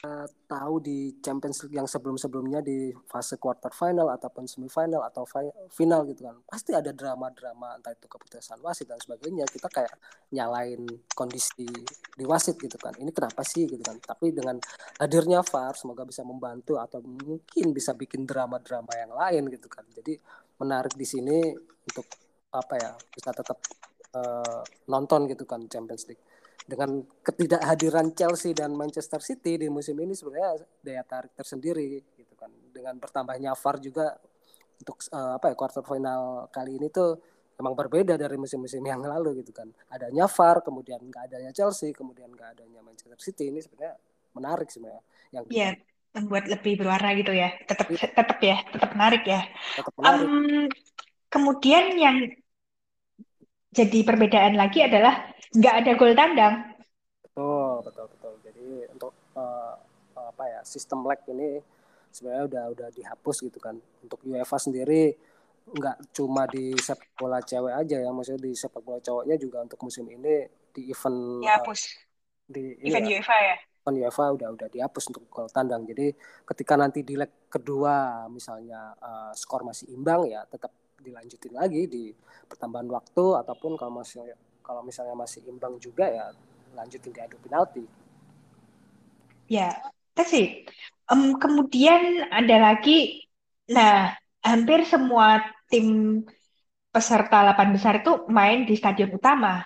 [0.00, 5.52] Eh, tahu di Champions League yang sebelum-sebelumnya di fase quarter final ataupun semifinal atau fi-
[5.68, 6.40] final gitu kan.
[6.48, 9.44] Pasti ada drama-drama entah itu keputusan wasit dan sebagainya.
[9.44, 9.92] Kita kayak
[10.32, 10.80] nyalain
[11.12, 11.68] kondisi
[12.16, 12.96] di wasit gitu kan.
[12.96, 14.00] Ini kenapa sih gitu kan?
[14.00, 14.56] Tapi dengan
[15.02, 19.84] hadirnya VAR semoga bisa membantu atau mungkin bisa bikin drama-drama yang lain gitu kan.
[19.92, 20.16] Jadi
[20.64, 21.52] menarik di sini
[21.84, 22.06] untuk
[22.50, 23.58] apa ya bisa tetap
[24.14, 24.60] eh,
[24.90, 26.22] nonton gitu kan Champions League.
[26.70, 32.50] Dengan ketidakhadiran Chelsea dan Manchester City di musim ini sebenarnya daya tarik tersendiri gitu kan.
[32.70, 34.06] Dengan bertambahnya VAR juga
[34.80, 37.18] untuk eh, apa ya quarter final kali ini tuh
[37.60, 39.68] emang berbeda dari musim-musim yang lalu gitu kan.
[39.92, 43.98] Adanya VAR kemudian nggak adanya Chelsea kemudian nggak adanya Manchester City ini sebenarnya
[44.32, 45.02] menarik sebenarnya
[45.34, 45.70] yang Ya,
[46.16, 47.50] membuat lebih berwarna gitu ya.
[47.66, 49.40] Tetap tetap ya, tetap menarik ya.
[49.76, 50.30] tetap menarik.
[50.30, 50.66] Em,
[51.30, 52.16] kemudian yang
[53.70, 55.14] jadi perbedaan lagi adalah
[55.54, 56.54] nggak ada gol tandang.
[57.22, 59.74] betul betul betul jadi untuk eh,
[60.18, 61.62] apa ya sistem lag ini
[62.10, 65.14] sebenarnya udah udah dihapus gitu kan untuk UEFA sendiri
[65.70, 69.78] nggak cuma di sepak bola cewek aja ya maksudnya di sepak bola cowoknya juga untuk
[69.86, 70.42] musim ini
[70.74, 71.80] di event eh, Dihapus.
[72.50, 73.56] di ini Event ya, UEFA ya.
[73.86, 76.10] event UEFA udah udah dihapus untuk gol tandang jadi
[76.42, 82.02] ketika nanti di leg kedua misalnya eh, skor masih imbang ya tetap dilanjutin lagi di
[82.48, 84.20] pertambahan waktu ataupun kalau masih
[84.60, 86.26] kalau misalnya masih imbang juga ya
[86.76, 87.84] lanjutin di adu penalti
[89.50, 89.74] Ya,
[90.14, 90.70] that's it.
[91.10, 93.26] Em, kemudian ada lagi,
[93.66, 94.14] nah
[94.46, 96.22] hampir semua tim
[96.94, 99.62] peserta 8 besar itu main di stadion utama,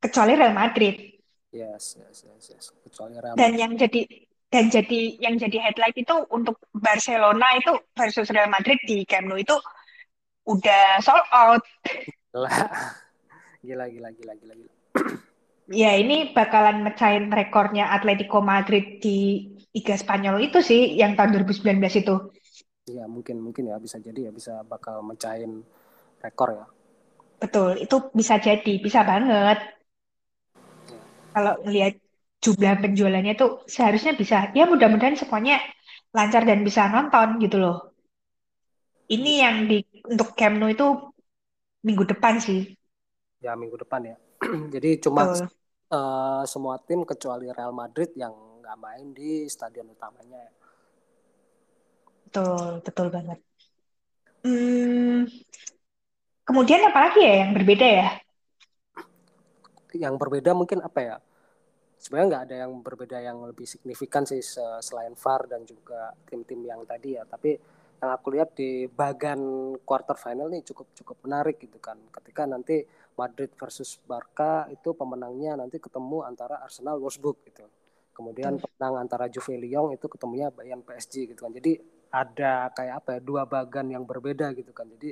[0.00, 0.96] kecuali Real Madrid.
[1.52, 2.64] Yes, yes, yes, yes.
[2.84, 3.60] Kecuali Real Dan Madrid.
[3.60, 4.00] yang jadi
[4.48, 9.36] dan jadi yang jadi headlight itu untuk Barcelona itu versus Real Madrid di Camp Nou
[9.36, 9.52] itu
[10.48, 11.62] udah sold out.
[12.32, 12.48] Gila.
[13.58, 14.72] Gila, gila, gila, gila, gila.
[15.68, 21.76] Ya ini bakalan mecahin rekornya Atletico Madrid di Liga Spanyol itu sih yang tahun 2019
[22.00, 22.14] itu.
[22.88, 25.60] Iya, mungkin mungkin ya bisa jadi ya bisa bakal mecahin
[26.24, 26.66] rekor ya.
[27.38, 29.58] Betul, itu bisa jadi, bisa banget.
[31.36, 32.00] Kalau melihat
[32.40, 34.48] jumlah penjualannya itu seharusnya bisa.
[34.56, 35.60] Ya mudah-mudahan semuanya
[36.16, 37.92] lancar dan bisa nonton gitu loh.
[39.08, 40.86] Ini yang di untuk Camp Nou itu
[41.86, 42.60] minggu depan sih.
[43.44, 44.16] Ya minggu depan ya.
[44.74, 45.48] jadi cuma Betul,
[45.98, 50.52] eh, semua tim kecuali Real Madrid yang nggak main di stadion utamanya ya.
[52.24, 53.38] betul, betul banget.
[54.44, 55.26] Hmm,
[56.46, 58.06] kemudian apa lagi ya yang berbeda ya?
[59.96, 61.16] Yang berbeda mungkin apa ya?
[61.98, 66.60] Sebenarnya nggak ada yang berbeda yang lebih signifikan sih se- selain VAR dan juga tim-tim
[66.66, 67.24] yang tadi ya.
[67.26, 67.56] Tapi
[67.98, 71.98] yang aku lihat di bagan quarter final nih cukup cukup menarik gitu kan.
[72.14, 72.86] Ketika nanti
[73.18, 77.66] Madrid versus Barca itu pemenangnya nanti ketemu antara Arsenal Wolfsburg gitu.
[78.14, 81.50] Kemudian pemenang antara Juve Lyon itu ketemunya Bayern PSG gitu kan.
[81.54, 84.86] Jadi ada kayak apa ya dua bagan yang berbeda gitu kan.
[84.94, 85.10] Jadi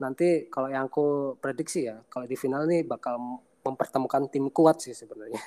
[0.00, 3.20] nanti kalau yang aku prediksi ya kalau di final nih bakal
[3.62, 5.40] mempertemukan tim kuat sih sebenarnya.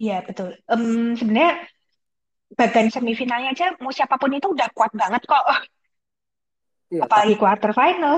[0.00, 0.56] Iya, betul.
[0.64, 1.68] Em, sebenarnya
[2.58, 5.44] bagian semifinalnya aja mau siapa pun itu udah kuat banget kok.
[6.90, 8.16] Iya, Apalagi quarter final.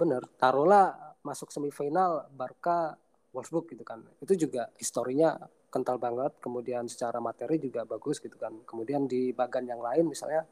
[0.00, 0.22] bener.
[0.40, 2.96] Taruhlah masuk semifinal Barca
[3.34, 4.00] Wolfsburg gitu kan.
[4.24, 5.36] Itu juga historinya
[5.72, 6.32] kental banget.
[6.44, 8.52] Kemudian secara materi juga bagus gitu kan.
[8.66, 10.42] Kemudian di bagan yang lain misalnya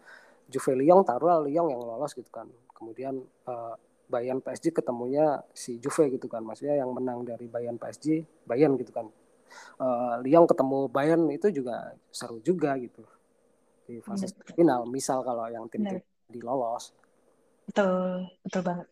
[0.48, 2.48] Juve Lyon taruhlah Lyon yang lolos gitu kan.
[2.76, 3.14] Kemudian
[3.48, 3.74] eh,
[4.08, 6.42] Bayern PSG ketemunya si Juve gitu kan.
[6.44, 9.06] Maksudnya yang menang dari Bayern PSG Bayern gitu kan.
[9.78, 13.02] Eh, Lyon ketemu Bayern itu juga seru juga gitu
[13.88, 14.80] di fase Bener, final.
[14.84, 16.28] Misal kalau yang tim-tim bener.
[16.28, 16.92] di lolos.
[17.68, 18.86] Betul, betul banget.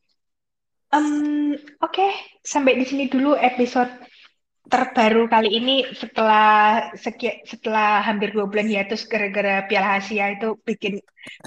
[0.95, 1.53] Em,
[1.83, 2.09] oke,
[2.47, 3.91] Sampai di sini dulu episode
[4.67, 10.99] terbaru kali ini setelah sekian, setelah hampir dua bulan hiatus gara-gara Piala Asia itu bikin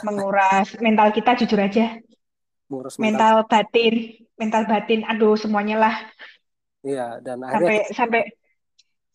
[0.07, 1.99] menguras mental kita jujur aja.
[2.69, 3.01] Mental.
[3.01, 3.93] Mental batin,
[4.37, 5.95] mental batin, aduh semuanya lah.
[6.85, 8.21] Iya, dan akhirnya Sampai kita, sampai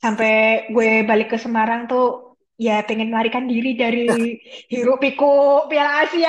[0.05, 0.33] sampai
[0.69, 4.05] gue balik ke Semarang tuh ya pengen melarikan diri dari
[4.73, 6.29] hiruk pikuk Piala Asia.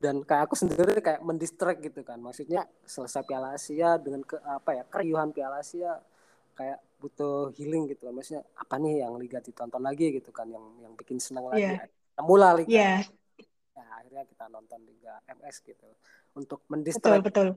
[0.00, 2.16] dan kayak aku sendiri kayak mendistract gitu kan.
[2.16, 6.00] Maksudnya selesai Piala Asia dengan ke apa ya keriuhan Piala Asia
[6.56, 8.16] kayak butuh healing gitu kan.
[8.16, 11.68] Maksudnya apa nih yang liga ditonton lagi gitu kan yang yang bikin senang lagi.
[11.68, 11.84] Iya,
[12.16, 12.72] Temulah liga.
[12.72, 12.92] iya,
[13.76, 15.88] Ya, akhirnya kita nonton liga MS gitu.
[16.32, 17.48] Untuk betul mendistract betul.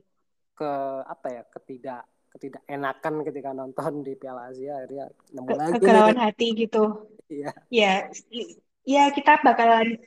[0.52, 0.70] ke
[1.08, 2.04] apa ya ketidak
[2.34, 6.84] ketidakenakan ketika nonton di Piala Asia akhirnya nemu Ke lagi kegalauan hati gitu.
[7.30, 7.50] Iya.
[7.70, 7.92] Ya,
[8.84, 10.02] ya kita bakalan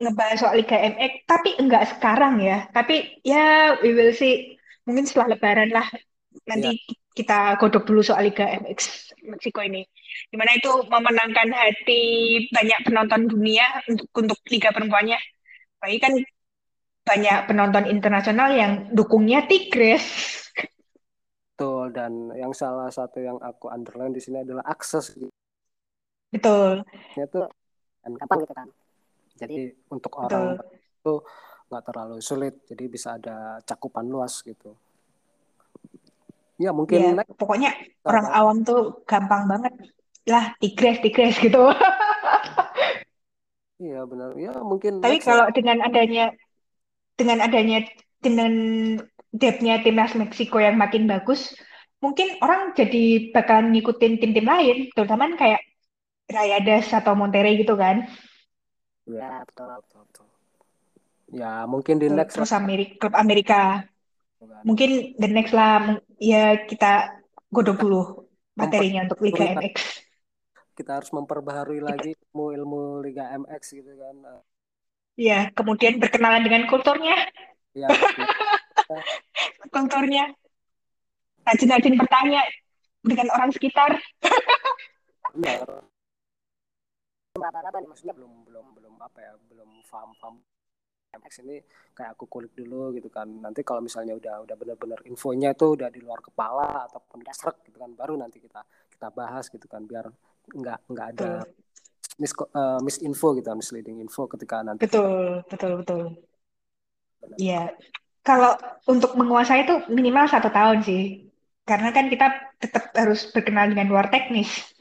[0.00, 2.68] ngebahas soal Liga MX, tapi enggak sekarang ya.
[2.72, 4.56] Tapi ya we will see.
[4.88, 5.88] Mungkin setelah Lebaran lah.
[5.92, 6.40] Iya.
[6.48, 6.70] Nanti
[7.16, 9.84] kita godok dulu soal Liga MX Meksiko ini.
[10.28, 12.02] Di mana itu memenangkan hati
[12.48, 15.20] banyak penonton dunia untuk untuk Liga perempuannya.
[15.80, 16.12] Apalagi kan
[17.00, 20.39] banyak penonton internasional yang dukungnya Tigres.
[21.60, 25.28] Betul dan yang salah satu yang aku underline di sini adalah akses gitu.
[26.32, 27.40] Betul, itu
[28.00, 28.66] dan kapan gitu kan.
[29.36, 31.20] Jadi untuk orang itu
[31.68, 34.72] nggak terlalu sulit, jadi bisa ada cakupan luas gitu.
[36.56, 37.76] Ya mungkin Ya, next pokoknya
[38.08, 39.76] orang awam tuh gampang banget.
[40.32, 41.60] Lah, Tigres, Tigres gitu.
[43.80, 44.32] Iya benar.
[44.40, 46.32] Ya mungkin Tapi kalau dengan adanya
[47.20, 47.84] dengan adanya
[48.20, 48.52] dengan
[49.30, 51.54] depthnya timnas Meksiko yang makin bagus,
[52.02, 55.62] mungkin orang jadi bakalan ngikutin tim-tim lain, terutama kayak
[56.30, 58.06] Rayadas atau Monterrey gitu kan.
[59.10, 60.02] Ya betul betul.
[60.06, 60.26] betul.
[61.30, 63.86] Ya mungkin di next Terus Amerika, klub Amerika.
[64.62, 68.02] Mungkin the next lah, ya kita godok dulu
[68.54, 70.06] materinya untuk Liga MX.
[70.80, 74.16] kita harus memperbaharui Kita, lagi ilmu-ilmu Liga MX gitu kan.
[74.16, 74.42] Eh,
[75.28, 77.28] ya, kemudian berkenalan dengan kulturnya,
[77.76, 78.26] Ya betul.
[79.70, 80.30] Kulturnya,
[81.46, 82.42] rajin-rajin bertanya
[83.04, 83.96] dengan orang sekitar.
[85.34, 85.86] Benar.
[87.38, 90.34] Rata-rata maksudnya belum belum belum apa ya belum paham paham
[91.10, 91.58] MX ini
[91.94, 93.26] kayak aku kulik dulu gitu kan.
[93.26, 97.78] Nanti kalau misalnya udah udah benar-benar infonya itu udah di luar kepala ataupun dasar gitu
[97.78, 100.06] kan baru nanti kita kita bahas gitu kan biar
[100.50, 101.30] nggak nggak ada
[102.20, 106.02] mis eh, misinfo gitu misleading info ketika nanti kita betul, betul, betul.
[107.36, 107.76] Iya,
[108.20, 108.52] kalau
[108.84, 111.30] untuk menguasai itu minimal satu tahun sih.
[111.64, 112.26] Karena kan kita
[112.58, 114.74] tetap harus berkenal dengan luar teknis.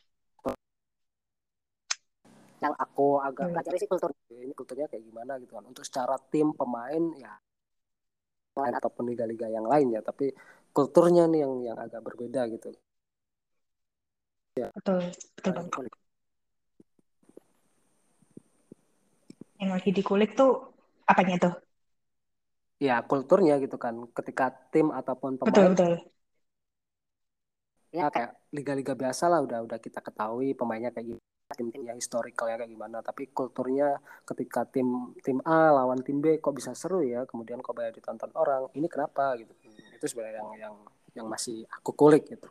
[2.60, 3.54] Yang aku agak hmm.
[3.56, 5.64] pelajari sih kultur ini kulturnya kayak gimana gitu kan.
[5.64, 7.32] Untuk secara tim pemain ya
[8.60, 10.36] lain ataupun liga-liga yang lain ya, tapi
[10.76, 12.76] kulturnya nih yang yang agak berbeda gitu.
[14.60, 14.68] Ya.
[14.76, 15.08] Betul,
[15.40, 15.88] betul.
[19.60, 20.76] Yang lagi dikulik tuh
[21.08, 21.69] apanya tuh?
[22.80, 24.08] Ya kulturnya gitu kan.
[24.16, 25.94] Ketika tim ataupun pemain betul, betul.
[27.90, 32.58] ya kayak liga-liga biasa lah udah udah kita ketahui pemainnya kayak gimana tim-tim yang historikalnya
[32.64, 32.98] kayak gimana.
[33.04, 37.76] Tapi kulturnya ketika tim tim A lawan tim B kok bisa seru ya kemudian kok
[37.76, 39.52] banyak ditonton orang ini kenapa gitu.
[40.00, 40.76] Itu sebenarnya yang yang
[41.20, 42.48] yang masih aku kulik gitu.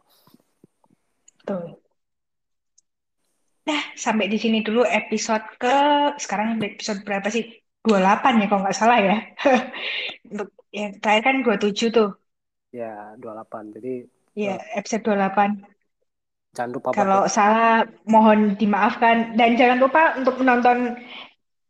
[1.46, 1.88] Tuh
[3.68, 5.76] nah sampai di sini dulu episode ke
[6.16, 7.44] sekarang episode berapa sih
[7.88, 9.16] 28 ya kalau nggak salah ya
[10.30, 10.48] untuk
[10.78, 12.08] yang terakhir kan 27 tuh
[12.78, 13.94] ya 28 jadi
[14.36, 15.78] ya episode 28
[16.56, 17.30] Jangan lupa Kalau ya.
[17.30, 20.96] salah mohon dimaafkan dan jangan lupa untuk menonton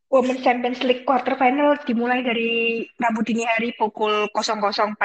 [0.09, 4.97] Women's Champions League quarter final dimulai dari Rabu dini hari pukul 00.45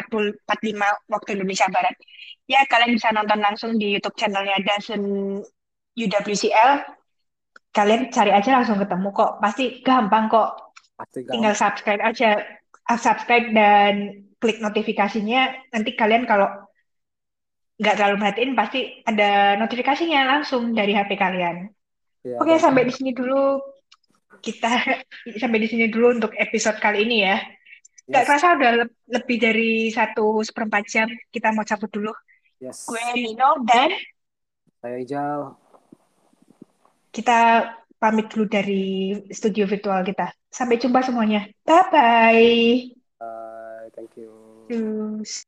[1.11, 1.95] waktu Indonesia Barat.
[2.47, 5.03] Ya, kalian bisa nonton langsung di YouTube channelnya Dazen
[5.99, 6.71] UWCL.
[7.75, 9.31] Kalian cari aja langsung ketemu kok.
[9.43, 10.72] Pasti gampang kok.
[10.97, 11.33] Pasti gampang.
[11.33, 12.31] Tinggal subscribe aja.
[12.83, 13.93] Subscribe dan
[14.37, 15.71] klik notifikasinya.
[15.71, 16.47] Nanti kalian kalau
[17.79, 21.67] nggak terlalu perhatiin pasti ada notifikasinya langsung dari HP kalian.
[22.23, 23.59] Ya, Oke, sampai di sini dulu
[24.39, 24.71] kita
[25.41, 27.37] sampai di sini dulu untuk episode kali ini ya.
[28.03, 28.29] Nggak yes.
[28.29, 32.11] kerasa udah le lebih dari satu seperempat jam kita mau cabut dulu.
[32.59, 32.87] Yes.
[32.87, 33.91] Gue Nino dan
[34.83, 35.55] saya Ijal.
[37.13, 37.39] Kita
[38.03, 40.35] pamit dulu dari studio virtual kita.
[40.51, 41.47] Sampai jumpa semuanya.
[41.63, 42.51] Bye bye.
[43.15, 44.35] Bye, thank you.
[44.67, 45.47] Cheers.